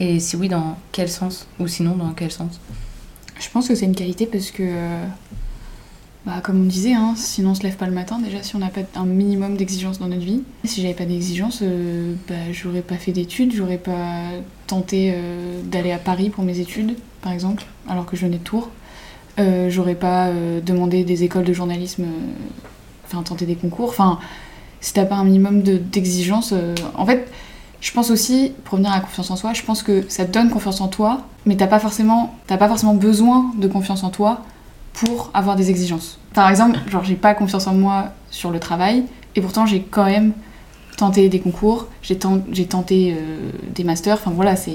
[0.00, 1.46] Et si oui, dans quel sens?
[1.60, 2.60] Ou sinon, dans quel sens?
[3.38, 5.04] Je pense que c'est une qualité parce que, euh,
[6.26, 8.18] bah, comme on disait, hein, sinon on se lève pas le matin.
[8.18, 11.60] Déjà, si on n'a pas un minimum d'exigences dans notre vie, si j'avais pas d'exigences,
[11.62, 14.30] euh, bah, j'aurais pas fait d'études, j'aurais pas
[14.66, 18.42] tenté euh, d'aller à Paris pour mes études, par exemple, alors que je venais de
[18.42, 18.70] Tours.
[19.38, 22.06] Euh, j'aurais pas euh, demandé des écoles de journalisme, euh,
[23.06, 23.90] enfin tenté des concours.
[23.90, 24.18] Enfin,
[24.80, 26.52] si t'as pas un minimum de- d'exigence.
[26.52, 27.30] euh, en fait,
[27.80, 30.32] je pense aussi, pour revenir à la confiance en soi, je pense que ça te
[30.32, 34.42] donne confiance en toi, mais t'as pas pas forcément besoin de confiance en toi
[34.96, 36.18] pour avoir des exigences.
[36.34, 39.04] Par exemple, genre j'ai pas confiance en moi sur le travail,
[39.36, 40.32] et pourtant j'ai quand même
[40.96, 44.72] tenté des concours, j'ai ten- j'ai tenté euh, des masters, enfin voilà, c'est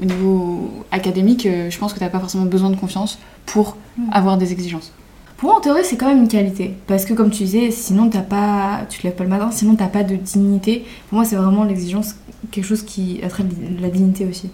[0.00, 4.10] au niveau académique, euh, je pense que t'as pas forcément besoin de confiance pour Mm.
[4.12, 4.92] avoir des exigences.
[5.36, 6.74] Pour moi, en théorie, c'est quand même une qualité.
[6.88, 8.80] Parce que, comme tu disais, sinon, t'as pas...
[8.88, 10.84] tu te lèves pas le matin, sinon, t'as pas de dignité.
[11.08, 12.16] Pour moi, c'est vraiment l'exigence,
[12.50, 13.44] quelque chose qui attrait
[13.80, 14.50] la dignité aussi.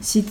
[0.00, 0.24] Si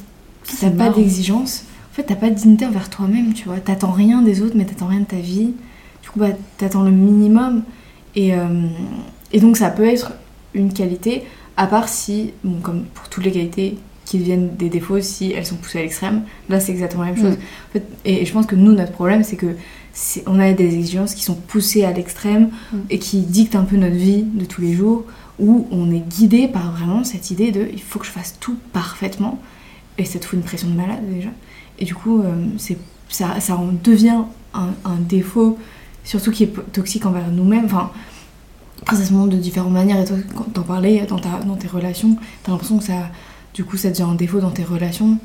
[0.60, 3.60] t'as pas d'exigence, en fait, t'as pas de dignité envers toi-même, tu vois.
[3.60, 5.54] T'attends rien des autres, mais t'attends rien de ta vie.
[6.02, 7.62] Du coup, bah, t'attends le minimum.
[8.16, 8.68] Et, euh,
[9.32, 10.12] et donc, ça peut être
[10.56, 11.22] une qualité,
[11.56, 15.46] à part si, bon, comme pour toutes les qualités qui deviennent des défauts, si elles
[15.46, 17.38] sont poussées à l'extrême, là, c'est exactement la même chose.
[17.38, 17.42] Mm.
[17.70, 19.56] En fait, et, et je pense que nous, notre problème, c'est que
[20.26, 22.78] on a des exigences qui sont poussées à l'extrême Mm.
[22.90, 25.04] et qui dictent un peu notre vie de tous les jours,
[25.38, 28.58] où on est guidé par vraiment cette idée de il faut que je fasse tout
[28.72, 29.40] parfaitement,
[30.00, 31.30] et ça te fout une pression de malade déjà.
[31.84, 32.34] Et du coup, euh,
[33.10, 34.22] ça, ça en devient
[34.54, 35.58] un, défaut,
[36.06, 37.66] surtout qui est toxique envers nous-mêmes.
[37.66, 37.92] Enfin,
[38.90, 41.68] ça se montre de différentes manières, et toi, quand t'en parlais dans, ta, dans tes
[41.68, 43.10] relations, t'as l'impression que ça,
[43.54, 45.18] du coup, ça devient un défaut dans tes relations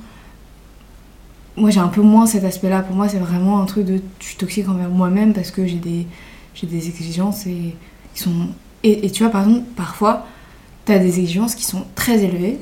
[1.57, 2.83] moi j'ai un peu moins cet aspect-là.
[2.83, 5.79] Pour moi, c'est vraiment un truc de je suis toxique envers moi-même parce que j'ai
[5.79, 6.07] des,
[6.63, 7.75] des exigences et
[8.15, 8.49] qui sont.
[8.85, 10.27] Et, tu vois, par exemple, parfois,
[10.87, 12.59] tu as des exigences qui sont très élevées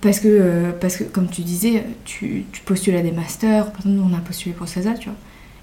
[0.00, 3.70] parce que, euh, parce que comme tu disais, tu, tu postules à des masters.
[3.72, 5.18] Par exemple, nous, on a postulé pour CESA, tu vois,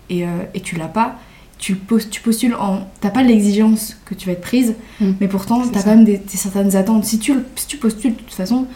[0.09, 1.15] et, euh, et tu l'as pas.
[1.57, 2.87] Tu, pos- tu postules en.
[2.99, 5.11] T'as pas l'exigence que tu vas être prise, Mm.
[5.21, 7.05] mais pourtant, t'as quand même des, des certaines attentes.
[7.05, 8.67] Si tu, si tu postules, de toute façon,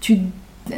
[0.00, 0.18] tu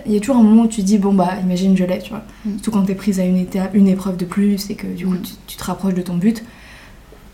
[0.06, 1.98] il y a toujours un moment où tu te dis bon bah imagine je l'ai
[1.98, 2.52] tu vois Mm.
[2.54, 5.12] surtout quand t'es prise à une, étape, une épreuve de plus et que du coup
[5.12, 5.22] Mm.
[5.22, 6.42] tu, tu te rapproches de ton but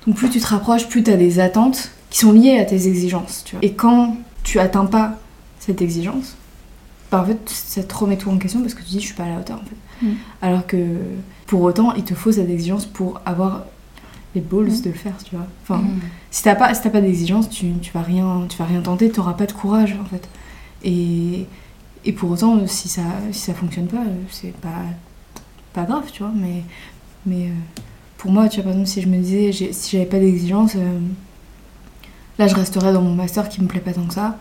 [0.04, 3.42] donc plus tu te rapproches plus t'as des attentes qui sont liées à tes exigences
[3.46, 5.20] tu vois et quand tu atteins pas
[5.60, 6.36] cette exigence
[7.10, 9.14] bah en fait ça te remet tout en question parce que tu dis je suis
[9.14, 10.12] pas à la hauteur en fait Mm.
[10.40, 10.78] alors que
[11.46, 13.64] pour autant il te faut cette exigence pour avoir
[14.34, 14.80] les balls Mm.
[14.82, 16.00] de le faire tu vois enfin Mm.
[16.30, 19.34] si t'as pas, si pas d'exigence, tu, tu vas rien, tu vas rien tenter, t'auras
[19.34, 20.26] pas de courage en fait.
[20.84, 21.46] Et,
[22.06, 24.82] et pour autant, si ça, si ça fonctionne pas, c'est pas,
[25.74, 26.32] pas grave, tu vois.
[26.34, 26.62] Mais,
[27.26, 27.52] mais euh,
[28.16, 30.98] pour moi, tu vois, par exemple, si je me disais, si j'avais pas d'exigence, euh,
[32.38, 34.38] là, je resterais dans mon master qui me plaît pas tant que ça.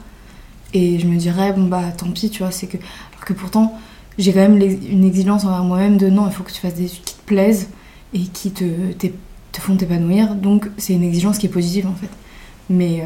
[0.74, 2.78] Et je me dirais, bon bah tant pis, tu vois, c'est que.
[2.78, 3.78] Alors que pourtant,
[4.18, 6.86] j'ai quand même une exigence envers moi-même de non, il faut que tu fasses des
[6.86, 7.70] études qui te plaisent
[8.14, 10.36] et qui te, te font t'épanouir.
[10.36, 12.10] Donc c'est une exigence qui est positive en fait.
[12.70, 13.06] Mais euh,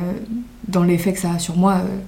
[0.67, 1.99] dans l'effet que ça a sur moi, euh,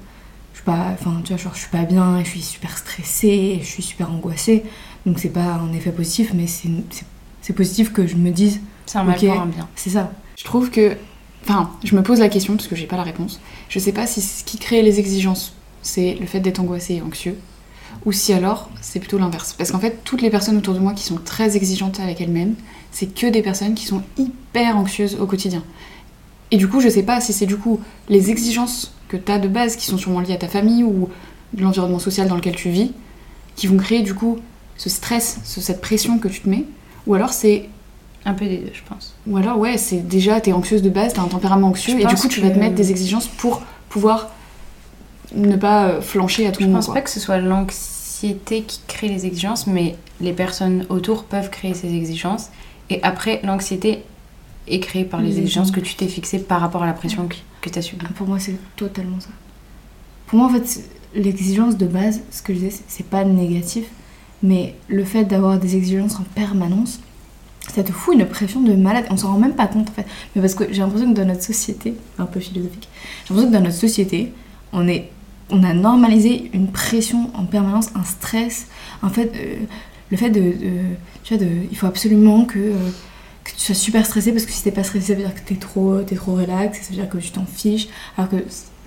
[0.53, 2.77] je suis pas, enfin tu vois, genre, je suis pas bien, et je suis super
[2.77, 4.63] stressée, et je suis super angoissée.
[5.05, 9.03] Donc c'est pas un effet positif, mais c'est positif que je me dise, C'est un
[9.03, 9.25] mal Ok.
[9.25, 9.67] pour un bien.
[9.75, 10.11] c'est ça.
[10.37, 10.97] Je trouve que.
[11.47, 13.39] Enfin, je me pose la question parce que j'ai pas la réponse.
[13.69, 15.53] Je sais pas si ce qui crée les exigences,
[15.83, 17.37] c'est le fait d'être angoissé et anxieux,
[18.05, 19.53] ou si alors c'est plutôt l'inverse.
[19.57, 22.55] Parce qu'en fait, toutes les personnes autour de moi qui sont très exigeantes avec elles-mêmes,
[22.91, 25.63] c'est que des personnes qui sont hyper anxieuses au quotidien.
[26.51, 27.79] Et du coup, je sais pas si c'est du coup
[28.09, 31.09] les exigences que tu as de base qui sont sûrement liées à ta famille ou
[31.57, 32.91] l'environnement social dans lequel tu vis,
[33.55, 34.39] qui vont créer du coup
[34.77, 36.65] ce stress, ce- cette pression que tu te mets,
[37.07, 37.69] ou alors c'est
[38.25, 39.13] Un peu des deux, je pense.
[39.27, 42.01] ou alors, ouais, c'est déjà, t'es anxieuse de base, t'as un tempérament anxieux, Je et
[42.01, 44.29] du pense coup, tu vas te mettre des exigences pour pouvoir
[45.35, 46.77] ne pas euh, flancher à tout Je moment.
[46.79, 46.95] pense quoi.
[46.95, 51.73] pas que ce soit l'anxiété qui crée les exigences, mais les personnes autour peuvent créer
[51.73, 52.47] ces exigences.
[52.89, 54.03] Et après, l'anxiété
[54.67, 57.27] est créée par les Les exigences que tu t'es fixées par rapport à la pression
[57.27, 58.05] que, que tu as subie.
[58.09, 59.29] Ah, Pour moi, c'est totalement ça.
[60.27, 60.81] Pour moi, en fait,
[61.13, 63.85] l'exigence de base, ce que je disais, c'est pas négatif,
[64.41, 66.99] mais le fait d'avoir des exigences en permanence,
[67.73, 69.05] ça te fout une pression de malade.
[69.09, 70.05] On s'en rend même pas compte, en fait.
[70.35, 72.87] Mais parce que j'ai l'impression que dans notre société, un peu philosophique,
[73.25, 74.33] j'ai l'impression que dans notre société,
[74.73, 75.09] on est
[75.51, 78.65] on a normalisé une pression en permanence, un stress.
[79.03, 79.57] En fait, euh,
[80.09, 80.53] le fait de,
[81.23, 82.73] tu vois, de, il faut absolument que, euh,
[83.43, 85.41] que tu sois super stressé parce que si t'es pas stressé, ça veut dire que
[85.41, 88.37] t'es trop, t'es trop relax, ça veut dire que tu t'en fiches, alors que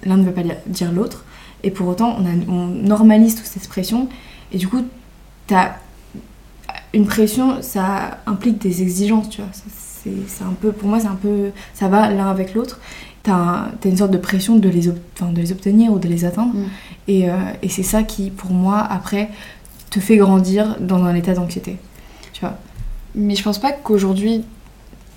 [0.04, 1.24] l'un ne veut pas dire- l'autre.
[1.62, 4.08] Et pour autant, on, on normalise toute cette pression.
[4.50, 4.84] Et du coup,
[5.46, 5.76] t'as
[6.94, 9.50] une pression, ça implique des exigences, tu vois.
[10.26, 12.80] C'est un peu, pour moi, c'est un peu, ça va l'un avec l'autre.
[13.22, 16.08] T'as t'as une sorte de pression de les, ob- enfin, de les obtenir ou de
[16.08, 16.54] les atteindre.
[16.54, 16.64] Mm.
[17.08, 19.28] Et, euh, et c'est ça qui, pour moi, après,
[19.90, 21.76] te fait grandir dans un état d'anxiété.
[22.32, 22.56] Tu vois.
[23.14, 24.44] Mais je pense pas qu'aujourd'hui,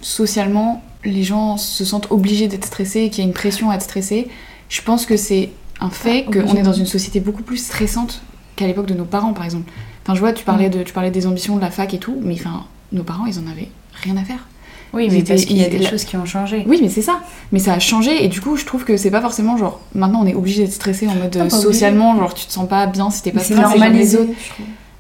[0.02, 3.76] socialement, les gens se sentent obligés d'être stressés et qu'il y a une pression à
[3.76, 4.28] être stressé.
[4.70, 8.22] Je pense que c'est un fait Ah, qu'on est dans une société beaucoup plus stressante
[8.56, 9.72] qu'à l'époque de nos parents, par exemple.
[10.04, 10.72] Enfin, je vois, tu parlais, Mm.
[10.72, 13.38] de, tu parlais des ambitions de la fac et tout, mais enfin, nos parents, ils
[13.40, 13.70] en avaient
[14.04, 14.48] rien à faire.
[14.94, 16.64] Oui, mais parce qu'il y a des la- choses qui ont changé.
[16.68, 17.22] Oui, mais c'est ça.
[17.54, 20.22] Mais ça a changé et du coup, je trouve que c'est pas forcément genre maintenant
[20.24, 23.10] on est obligé d'être stressé en mode Non, socialement, genre tu te sens pas bien
[23.10, 24.18] si t'es pas Mais c'est stressé comme les normalisé.
[24.18, 24.32] autres.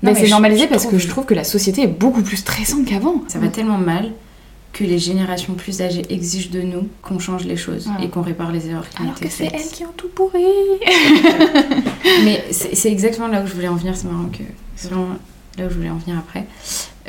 [0.01, 2.85] Mais c'est normalisé je parce que je trouve que la société est beaucoup plus stressante
[2.85, 3.21] qu'avant.
[3.27, 4.11] Ça va tellement mal
[4.71, 8.05] que les générations plus âgées exigent de nous qu'on change les choses Ouais.
[8.05, 10.39] et qu'on répare les erreurs qui Alors que c'est elles qui ont tout pourri.
[12.23, 14.43] Mais c'est exactement là où je voulais en venir, c'est marrant que
[14.81, 15.15] c'est vraiment
[15.57, 16.45] là où je voulais en venir après.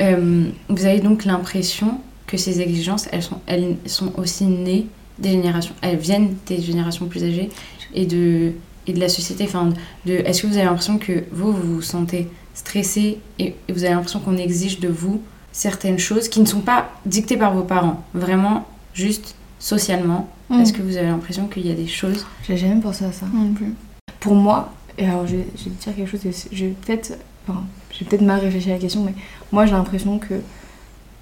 [0.01, 4.87] Euh, vous avez donc l'impression que ces exigences, elles sont, elles sont aussi nées
[5.19, 7.51] des générations, elles viennent des générations plus âgées
[7.95, 8.53] et de,
[8.87, 9.45] et de la société.
[9.45, 9.73] Enfin,
[10.07, 13.85] de, Est-ce que vous avez l'impression que vous, vous vous sentez stressé et, et vous
[13.85, 17.63] avez l'impression qu'on exige de vous certaines choses qui ne sont pas dictées par vos
[17.63, 20.29] parents, vraiment juste socialement?
[20.49, 20.61] Mm.
[20.61, 22.27] Est-ce que vous avez l'impression qu'il y a des choses?
[22.47, 23.27] J'ai jamais pensé à ça.
[23.33, 23.75] Non plus.
[24.21, 26.21] Pour moi, et alors je vais, je vais dire quelque chose,
[26.53, 29.15] je vais peut-être enfin, j'ai peut-être mal réfléchi à la question, mais
[29.53, 30.35] moi j'ai l'impression que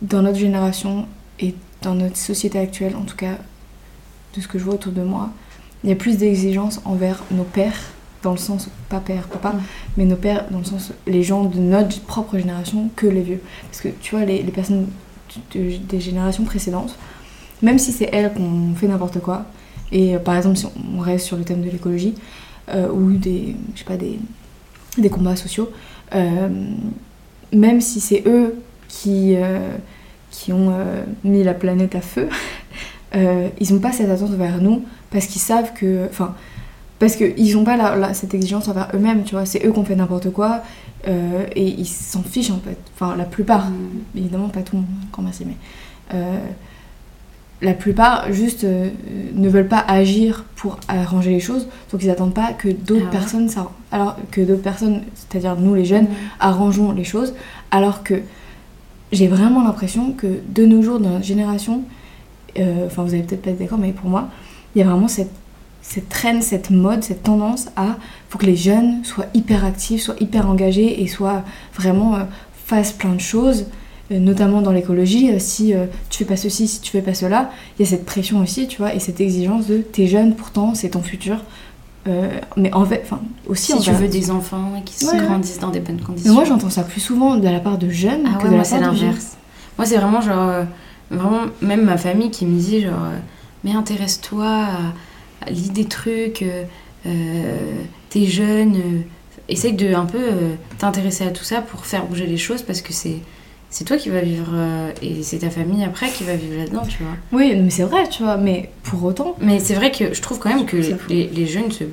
[0.03, 1.07] dans notre génération
[1.39, 3.39] et dans notre société actuelle, en tout cas
[4.37, 5.31] de ce que je vois autour de moi,
[5.83, 7.79] il y a plus d'exigences envers nos pères,
[8.23, 9.61] dans le sens, pas père, papa, Mm.
[9.97, 13.41] mais nos pères, dans le sens, les gens de notre propre génération que les vieux.
[13.63, 14.87] Parce que tu vois, les, les personnes
[15.55, 16.97] de- des générations précédentes,
[17.63, 19.47] même si c'est elles qui ont fait n'importe quoi,
[19.91, 22.15] et euh, par exemple, si on reste sur le thème de l'écologie,
[22.69, 24.19] euh, ou des, je sais pas, des,
[24.99, 25.71] des combats sociaux,
[27.53, 28.55] même si c'est eux
[28.89, 29.59] qui, euh,
[30.31, 32.29] qui ont euh, mis la planète à feu,
[33.15, 36.07] euh, ils n'ont pas cette attente vers nous parce qu'ils savent que.
[36.11, 36.35] Enfin,
[36.99, 39.47] parce qu'ils n'ont pas la- la- cette exigence envers eux-mêmes, tu vois.
[39.47, 40.63] C'est eux qui ont fait n'importe quoi
[41.09, 42.77] euh, et ils s'en fichent en fait.
[42.95, 43.69] Enfin, la plupart.
[44.15, 45.57] Évidemment, pas tout le monde, encore merci, mais.
[46.15, 46.39] euh,
[47.63, 48.89] la plupart juste euh,
[49.35, 53.05] ne veulent pas agir pour arranger les choses, donc ils n'attendent pas que d'autres Ah
[53.05, 53.11] ouais.
[53.11, 56.07] personnes, ça, alors que d'autres personnes, c'est-à-dire nous les jeunes,
[56.39, 57.35] arrangeons les choses,
[57.71, 58.23] alors que
[59.13, 61.83] j'ai vraiment l'impression que de nos jours, dans notre génération,
[62.59, 64.29] euh, enfin vous allez peut-être pas être d'accord, mais pour moi,
[64.75, 65.33] il y a vraiment cette,
[65.83, 67.97] cette traîne, cette mode, cette tendance à
[68.29, 71.43] faut que les jeunes soient hyper actifs, soient hyper engagés et soient
[71.75, 72.21] vraiment euh,
[72.67, 73.67] fassent plein de choses,
[74.19, 75.31] notamment dans l'écologie.
[75.33, 77.91] euh, si euh, tu fais pas ceci, si tu fais pas cela, il y a
[77.91, 81.37] cette pression aussi, tu vois, et cette exigence de t'es jeune, pourtant c'est ton futur.
[82.09, 85.19] Euh, mais en fait, enfin aussi Si tu veux des enfants qui Ouais, ouais.
[85.27, 86.33] grandissent dans des bonnes mais conditions.
[86.33, 88.59] moi j'entends ça plus souvent de la part de jeunes Ah que ouais, de moi
[88.59, 89.37] la c'est part l'inverse.
[89.77, 90.65] Moi c'est vraiment genre, euh,
[91.11, 93.19] vraiment même ma famille qui me dit genre, euh,
[93.65, 94.77] mais intéresse-toi, à,
[95.47, 96.65] à- lis des trucs, euh,
[97.07, 97.55] euh,
[98.09, 99.01] t'es jeune, euh,
[99.51, 102.81] essaye de un peu euh, t'intéresser à tout ça pour faire bouger les choses parce
[102.81, 103.19] que c'est
[103.71, 106.83] c'est toi qui vas vivre euh, et c'est ta famille après qui va vivre là-dedans,
[106.89, 107.13] tu vois.
[107.33, 110.39] Oui, mais c'est vrai, tu vois, mais pour autant, Mais c'est vrai que je trouve
[110.39, 110.77] quand même que
[111.09, 111.85] les, les jeunes se,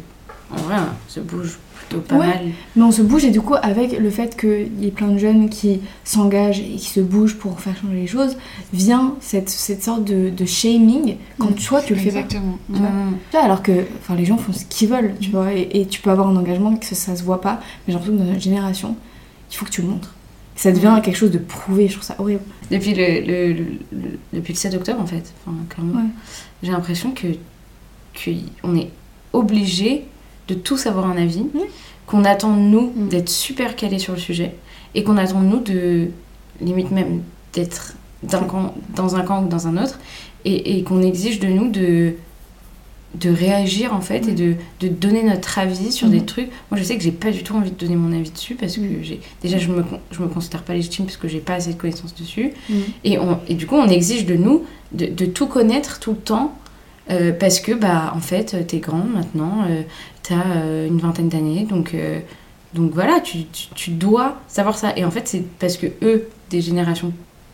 [0.51, 2.27] en vrai, hein, se bougent plutôt pas Ouais.
[2.27, 2.39] mal.
[2.75, 5.17] mais on se bouge et du coup avec le fait qu'il y ait plein de
[5.19, 8.35] jeunes qui s'engagent et qui se bougent pour faire changer les choses,
[8.73, 11.55] vient cette, cette sorte de, de shaming quand Mm.
[11.55, 12.19] toi tu le fais pas.
[12.21, 12.57] Exactement.
[12.73, 12.89] Tu vois.
[12.89, 13.17] Mm.
[13.29, 15.85] Tu vois, alors que enfin, les gens font ce qu'ils veulent, tu vois, et, et
[15.85, 18.21] tu peux avoir un engagement que ça, ça se voit pas, mais j'ai l'impression que
[18.23, 18.95] dans notre génération,
[19.51, 20.13] il faut que tu le montres.
[20.57, 22.41] Ça devient quelque chose de prouvé, je trouve ça horrible.
[22.71, 25.55] Depuis le, le- le- le- depuis le 7 octobre, en fait, enfin,
[25.95, 26.01] Ouais.
[26.63, 27.27] j'ai l'impression que
[28.15, 28.89] qu'on est
[29.33, 30.05] obligé
[30.47, 31.45] de tous avoir un avis,
[32.07, 33.07] qu'on attend de nous Mm.
[33.09, 34.55] d'être super calés sur le sujet,
[34.95, 36.07] et qu'on attend de nous de,
[36.61, 37.21] limite même,
[37.53, 37.95] d'être
[38.47, 39.99] camp, dans un camp ou dans un autre,
[40.45, 42.13] et, et qu'on exige de nous de
[43.15, 46.25] de réagir en fait et de, de donner notre avis sur des Mhm.
[46.25, 46.49] trucs.
[46.69, 48.75] Moi je sais que j'ai pas du tout envie de donner mon avis dessus parce
[48.75, 51.73] que j'ai déjà je me, je me considère pas légitime parce que j'ai pas assez
[51.73, 52.51] de connaissances dessus.
[53.03, 56.17] Et, on, et du coup, on exige de nous de, de tout connaître tout le
[56.17, 56.53] temps
[57.09, 59.81] euh, parce que, bah, en fait, t'es grand maintenant, euh,
[60.23, 61.95] t'as euh, une vingtaine d'années, donc,
[62.73, 64.91] donc voilà, tu, tu, tu dois savoir ça.
[64.97, 67.13] Et en fait, c'est parce que eux, des générations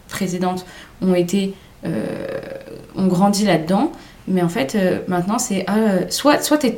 [0.10, 0.66] précédentes,
[1.04, 1.54] ont été,
[1.86, 2.28] euh,
[2.96, 3.92] ont grandi là-dedans,
[4.28, 6.72] mais en fait, euh, maintenant, c'est ah, euh, soit, soit tu,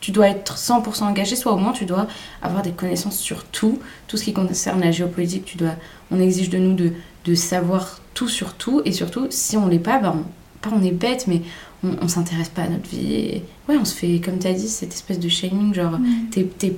[0.00, 2.06] tu dois être 100% engagé, soit au moins tu dois
[2.42, 5.74] avoir des connaissances sur tout, tout ce qui concerne la géopolitique, tu dois,
[6.10, 6.92] on exige de nous de,
[7.24, 10.24] de savoir tout sur tout, et surtout, si on l'est pas, bah, on,
[10.60, 11.42] pas on est bête, mais
[11.84, 13.14] on, on s'intéresse pas à notre vie.
[13.14, 15.98] Et, ouais, on se fait, comme tu as dit, cette espèce de shaming, genre,
[16.30, 16.76] t'es, t'es-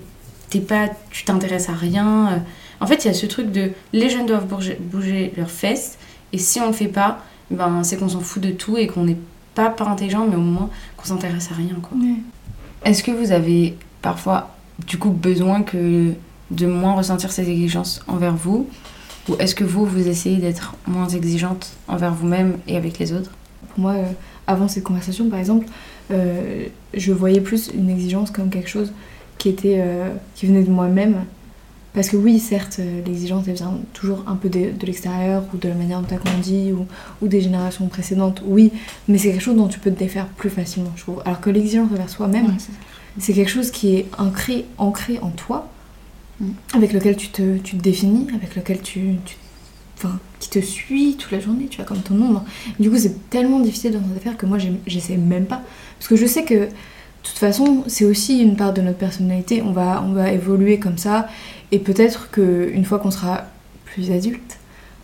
[0.50, 2.28] t'es pas, tu t'intéresses à rien.
[2.32, 2.36] euh.
[2.80, 5.96] En fait, il y a ce truc de les jeunes doivent bouger, bouger leurs fesses,
[6.32, 9.04] et si on le fait pas, ben, c'est qu'on s'en fout de tout et qu'on
[9.04, 9.16] n'est
[9.54, 11.96] pas pas intelligent, mais au moins qu'on s'intéresse à rien, quoi.
[12.84, 14.50] Est-ce que vous avez parfois,
[14.86, 16.12] du coup, besoin que
[16.50, 18.68] de moins ressentir ces exigences envers vous?
[19.28, 23.30] Ou est-ce que vous, vous essayez d'être moins exigeante envers vous-même et avec les autres?
[23.70, 24.04] Pour moi, euh,
[24.46, 25.66] avant cette conversation, par exemple,
[26.10, 28.92] euh, je voyais plus une exigence comme quelque chose
[29.38, 31.24] qui, était, euh, qui venait de moi-même
[31.94, 35.56] Parce que oui, certes, euh, l'exigence, elle vient toujours un peu de, de l'extérieur ou
[35.56, 36.86] de la manière dont tu as grandi ou,
[37.22, 38.72] ou des générations précédentes, oui,
[39.08, 41.22] mais c'est quelque chose dont tu peux te défaire plus facilement, je trouve.
[41.24, 42.52] Alors que l'exigence envers soi-même, Ouais,
[43.18, 45.68] c'est- quelque chose qui est ancré, ancré en toi,
[46.40, 46.46] Mm.
[46.74, 49.36] avec lequel tu te, tu te définis, avec lequel tu, tu-
[49.96, 52.44] Enfin, qui te suit toute la journée, tu vois, comme ton ombre.
[52.80, 55.62] Du coup, c'est tellement difficile de s'en défaire que moi, j'essaie même pas.
[56.00, 56.68] Parce que je sais que, de
[57.22, 59.62] toute façon, c'est aussi une part de notre personnalité.
[59.62, 61.28] On va, on va évoluer comme ça.
[61.72, 63.44] Et peut-être qu'une fois qu'on sera
[63.84, 64.58] plus adulte,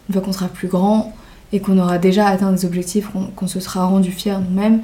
[0.09, 1.15] une fois qu'on sera plus grand,
[1.53, 4.83] et qu'on aura déjà atteint des objectifs, qu'on qu'on se sera rendu fier nous-mêmes,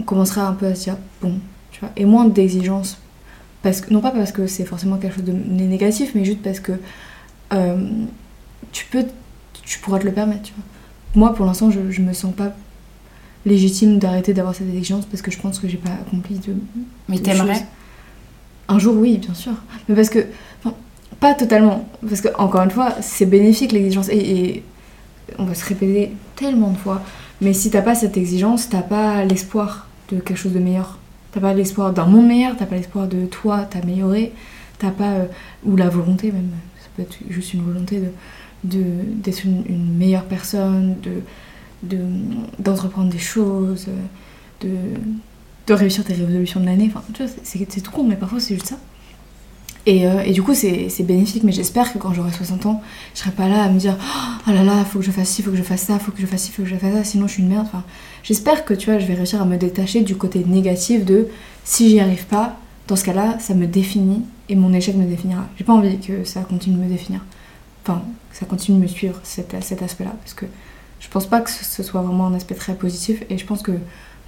[0.00, 1.38] on commencera un peu à se dire, bon,
[1.72, 2.98] tu vois, et moins d'exigences.
[3.62, 6.60] Parce que, non pas parce que c'est forcément quelque chose de négatif, mais juste parce
[6.60, 6.72] que
[7.52, 7.88] euh,
[8.70, 9.04] tu peux,
[9.64, 10.64] tu pourras te le permettre, tu vois.
[11.14, 12.52] Moi, pour l'instant, je, je me sens pas
[13.46, 16.54] légitime d'arrêter d'avoir cette exigence parce que je pense que j'ai pas accompli de,
[17.08, 17.64] Mais t'aimerais.
[18.68, 19.52] Un jour, oui, bien sûr.
[19.88, 20.26] Mais parce que.
[21.20, 21.88] Pas totalement.
[22.08, 24.08] Parce que, encore une fois, c'est bénéfique l'exigence.
[24.10, 24.62] Et,
[25.38, 27.02] on va se répéter tellement de fois.
[27.40, 30.98] Mais si t'as pas cette exigence, t'as pas l'espoir de quelque chose de meilleur.
[31.32, 34.32] T'as pas l'espoir d'un monde meilleur, t'as pas l'espoir de toi t'améliorer,
[34.78, 35.12] t'as pas.
[35.14, 35.24] euh,
[35.64, 36.50] ou la volonté même.
[36.80, 38.00] Ça peut être juste une volonté
[38.64, 41.22] d'être une, meilleure personne, de
[41.82, 41.98] de-
[42.58, 43.86] d'entreprendre des choses,
[44.62, 44.70] de,
[45.66, 46.86] de réussir tes résolutions de l'année.
[46.88, 48.78] Enfin, tu vois, c'est tout con, mais parfois c'est juste ça.
[49.86, 52.82] Et, euh, et du coup, c'est bénéfique, mais j'espère que quand j'aurai 60 ans,
[53.14, 53.96] je serai pas là à me dire
[54.46, 56.20] Oh là là, faut que je fasse ci, faut que je fasse ça, faut que
[56.20, 57.66] je fasse ci, faut que je fasse ça, sinon je suis une merde.
[57.66, 57.84] Enfin,
[58.24, 61.28] j'espère que tu vois, je vais réussir à me détacher du côté négatif de
[61.62, 62.56] si j'y arrive pas,
[62.88, 65.46] dans ce cas-là, ça me définit et mon échec me définira.
[65.56, 67.24] J'ai pas envie que ça continue de me définir.
[67.84, 70.46] Enfin, que ça continue de me suivre, cet, cet aspect-là, parce que
[70.98, 73.72] je pense pas que ce soit vraiment un aspect très positif et je pense que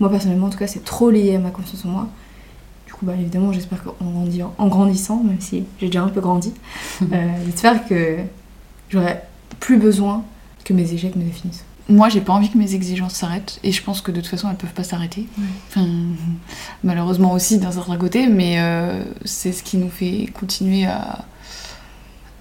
[0.01, 2.09] moi personnellement en tout cas c'est trop lié à ma confiance en moi
[2.89, 6.21] du coup bah évidemment j'espère qu'en grandi- en grandissant même si j'ai déjà un peu
[6.21, 6.53] grandi.
[7.13, 8.17] Euh, j'espère que
[8.91, 9.21] j'aurai
[9.61, 10.25] plus besoin
[10.65, 11.65] que mes échecs me définissent.
[11.91, 14.51] Moi, j'ai pas envie que mes exigences s'arrêtent, et je pense que de toute façon,
[14.51, 15.27] elles peuvent pas s'arrêter.
[15.69, 15.87] Enfin,
[16.85, 21.25] malheureusement aussi d'un certain côté, mais euh, c'est ce qui nous fait continuer à,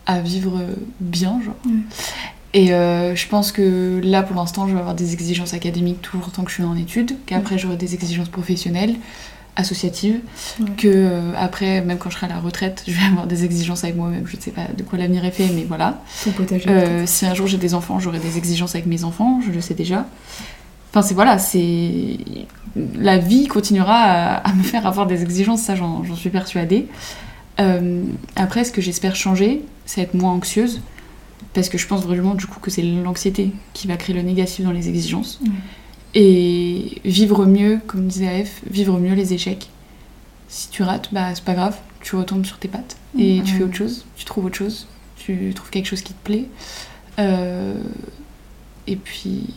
[0.05, 0.59] à vivre
[0.99, 1.55] bien, genre.
[2.53, 6.19] Et euh, je pense que là, pour l'instant, je vais avoir des exigences académiques le
[6.31, 8.95] temps que je suis en études, qu'après j'aurai des exigences professionnelles,
[9.57, 10.19] associatives,
[10.59, 10.65] Ouais.
[10.77, 13.83] que euh, après, même quand je serai à la retraite, je vais avoir des exigences
[13.83, 14.25] avec moi-même.
[14.25, 16.01] Je ne sais pas de quoi l'avenir est fait, mais voilà.
[16.23, 19.41] ton potager Euh, si un jour j'ai des enfants, j'aurai des exigences avec mes enfants,
[19.45, 20.05] je le sais déjà.
[20.91, 22.17] Enfin, c'est voilà, c'est.
[22.95, 26.87] La vie continuera à, à me faire avoir des exigences, ça j'en j'en suis persuadée.
[27.59, 28.03] Euh,
[28.35, 30.79] après, ce que j'espère changer, c'est être moins anxieuse.
[31.53, 34.63] Parce que je pense vraiment du coup que c'est l'anxiété qui va créer le négatif
[34.63, 35.39] dans les exigences.
[35.43, 35.49] Ouais.
[36.15, 39.69] Et vivre mieux, comme disait AF, vivre mieux les échecs.
[40.47, 43.57] Si tu rates, bah c'est pas grave, tu retombes sur tes pattes et tu Mhm.
[43.57, 46.45] fais autre chose, tu trouves autre chose, tu trouves quelque chose qui te plaît.
[47.19, 47.75] Euh,
[48.87, 49.53] et puis,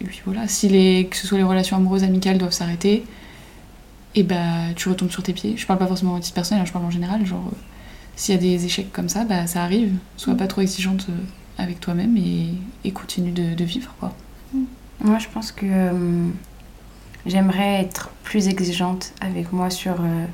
[0.00, 3.04] et puis voilà, si les, que ce soit les relations amoureuses, amicales doivent s'arrêter,
[4.14, 5.54] et bah tu retombes sur tes pieds.
[5.56, 7.26] Je parle pas forcément en titre personnel, hein, je parle en général.
[7.26, 7.56] Genre, euh,
[8.14, 9.92] s'il y a des échecs comme ça, bah ça arrive.
[10.16, 11.12] Sois pas trop exigeante euh,
[11.58, 12.46] avec toi-même et,
[12.84, 14.14] et continue de, de vivre quoi.
[15.04, 16.28] Moi, je pense que euh,
[17.26, 20.26] j'aimerais être plus exigeante avec moi sur, euh,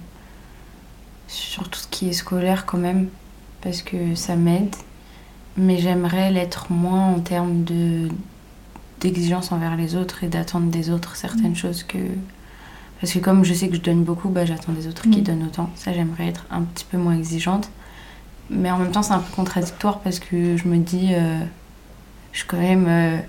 [1.27, 3.09] sur tout ce qui est scolaire quand même,
[3.63, 4.75] parce que ça m'aide.
[5.57, 8.09] Mais j'aimerais l'être moins en termes de
[9.01, 11.99] d'exigence envers les autres et d'attendre des autres certaines choses que...
[13.01, 15.23] Parce que comme je sais que je donne beaucoup, bah, j'attends des autres qui Mm.
[15.23, 15.71] donnent autant.
[15.77, 17.71] Ça, j'aimerais être un petit peu moins exigeante.
[18.51, 21.15] Mais en même temps, c'est un peu contradictoire parce que je me dis...
[21.15, 21.39] euh,
[22.33, 23.23] je suis quand même...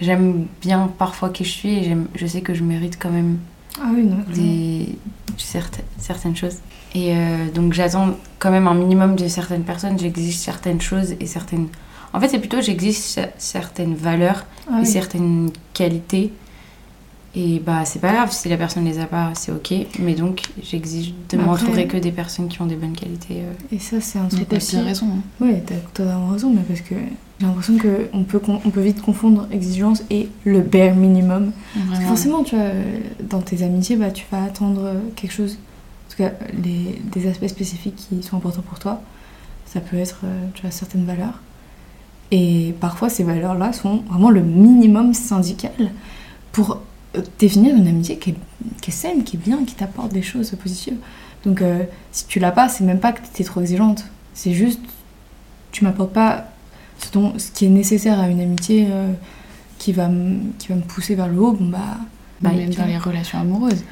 [0.00, 3.38] j'aime bien parfois qui je suis et j'aime- je sais que je mérite quand même
[3.80, 4.34] ah oui non clairement.
[4.34, 4.88] des,
[5.38, 6.56] certaines, certaines choses.
[6.94, 11.26] Et euh, donc j'attends quand même un minimum de certaines personnes, j'exige certaines choses et
[11.26, 11.68] certaines...
[12.12, 14.86] En fait, c'est plutôt j'exige cer- certaines valeurs Ah et oui.
[14.86, 16.32] certaines qualités.
[17.34, 19.72] Et bah c'est pas grave, si la personne les a pas, c'est ok.
[20.00, 23.36] Mais donc j'exige de Mais m'entourer que des personnes qui ont des bonnes qualités.
[23.38, 23.74] euh.
[23.74, 25.06] et ça c'est un Mais truc t'as aussi bien raison.
[25.06, 25.22] hein.
[25.40, 26.94] Oui, t'as totalement raison, mais parce que
[27.42, 31.50] j'ai l'impression qu'on peut, on peut vite confondre exigence et le bare minimum.
[31.88, 32.66] Parce que forcément, tu vois,
[33.28, 35.58] dans tes amitiés, bah, tu vas attendre quelque chose.
[36.06, 36.30] En tout cas,
[36.62, 39.02] les, des aspects spécifiques qui sont importants pour toi.
[39.66, 41.40] Ça peut être, euh, tu vois, certaines valeurs.
[42.30, 45.90] Et parfois, ces valeurs-là sont vraiment le minimum syndical
[46.52, 46.78] pour
[47.16, 48.36] euh, définir une amitié qui est,
[48.80, 50.98] qui est saine, qui est bien, qui t'apporte des choses positives.
[51.44, 54.04] Donc, euh, si tu l'as pas, c'est même pas que tu es trop exigeante.
[54.32, 54.80] C'est juste,
[55.72, 56.51] tu m'apportes pas
[57.04, 59.12] ce, dont, ce qui est nécessaire à une amitié euh,
[59.78, 61.52] qui, va me, qui va me pousser vers le haut.
[61.52, 61.78] Bon, bah,
[62.40, 62.86] Bah, même dans vois.
[62.86, 63.84] les relations amoureuses.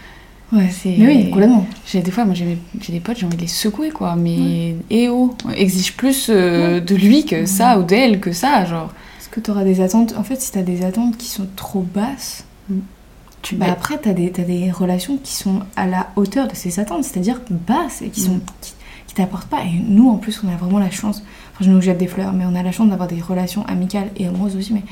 [0.53, 1.65] Ouais, C'est- oui, complètement.
[1.87, 2.59] J'ai des fois, moi j'ai
[2.89, 4.17] des potes, j'ai envie de les secouer quoi.
[4.17, 8.93] Mais eh oh, exige plus euh, de lui que ça ou d'elle que ça, genre.
[9.17, 10.15] Parce que tu auras des attentes.
[10.19, 12.45] En fait, si tu as des attentes qui sont trop basses,
[13.43, 16.79] Tu bah après, tu as, as des relations qui sont à la hauteur de ces
[16.81, 18.41] attentes, c'est-à-dire basses et qui sont Mm.
[18.61, 18.73] qui,
[19.07, 19.63] qui t'apportent pas.
[19.65, 21.23] Et nous, en plus, on a vraiment la chance.
[21.61, 24.27] Je nous jette des fleurs, mais on a la chance d'avoir des relations amicales et
[24.27, 24.73] amoureuses aussi.
[24.73, 24.83] Mais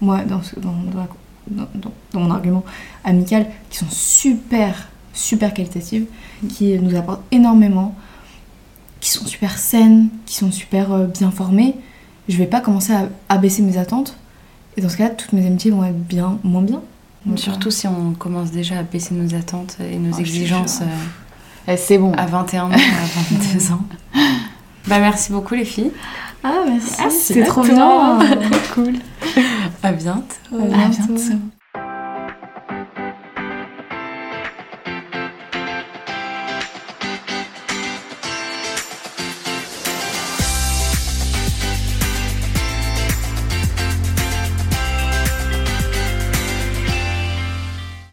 [0.00, 1.08] moi, dans, ce- dans, dans la-
[1.50, 2.64] dans- dans- dans mon argument
[3.04, 6.06] amical, qui sont super, super qualitatives,
[6.48, 7.94] qui nous apportent énormément,
[9.00, 11.74] qui sont super saines, qui sont super euh, bien formées,
[12.28, 14.16] je vais pas commencer à abaisser mes attentes.
[14.76, 16.82] Et dans ce cas-là, toutes mes amitiés vont être bien, moins bien.
[17.24, 20.80] Donc, Surtout si on commence déjà à baisser nos attentes et nos Oh, te exigences
[20.80, 22.12] euh, Eh, c'est bon.
[22.14, 23.80] à 21 ans, à 22 ans.
[24.86, 25.92] Bah merci beaucoup les filles.
[26.44, 26.94] Ah, merci.
[26.98, 28.18] Ah, c'est trop toi.
[28.20, 28.36] bien.
[28.50, 28.94] Trop cool.
[29.82, 30.22] À bientôt.
[30.52, 31.14] À À bientôt.
[31.14, 31.55] bientôt.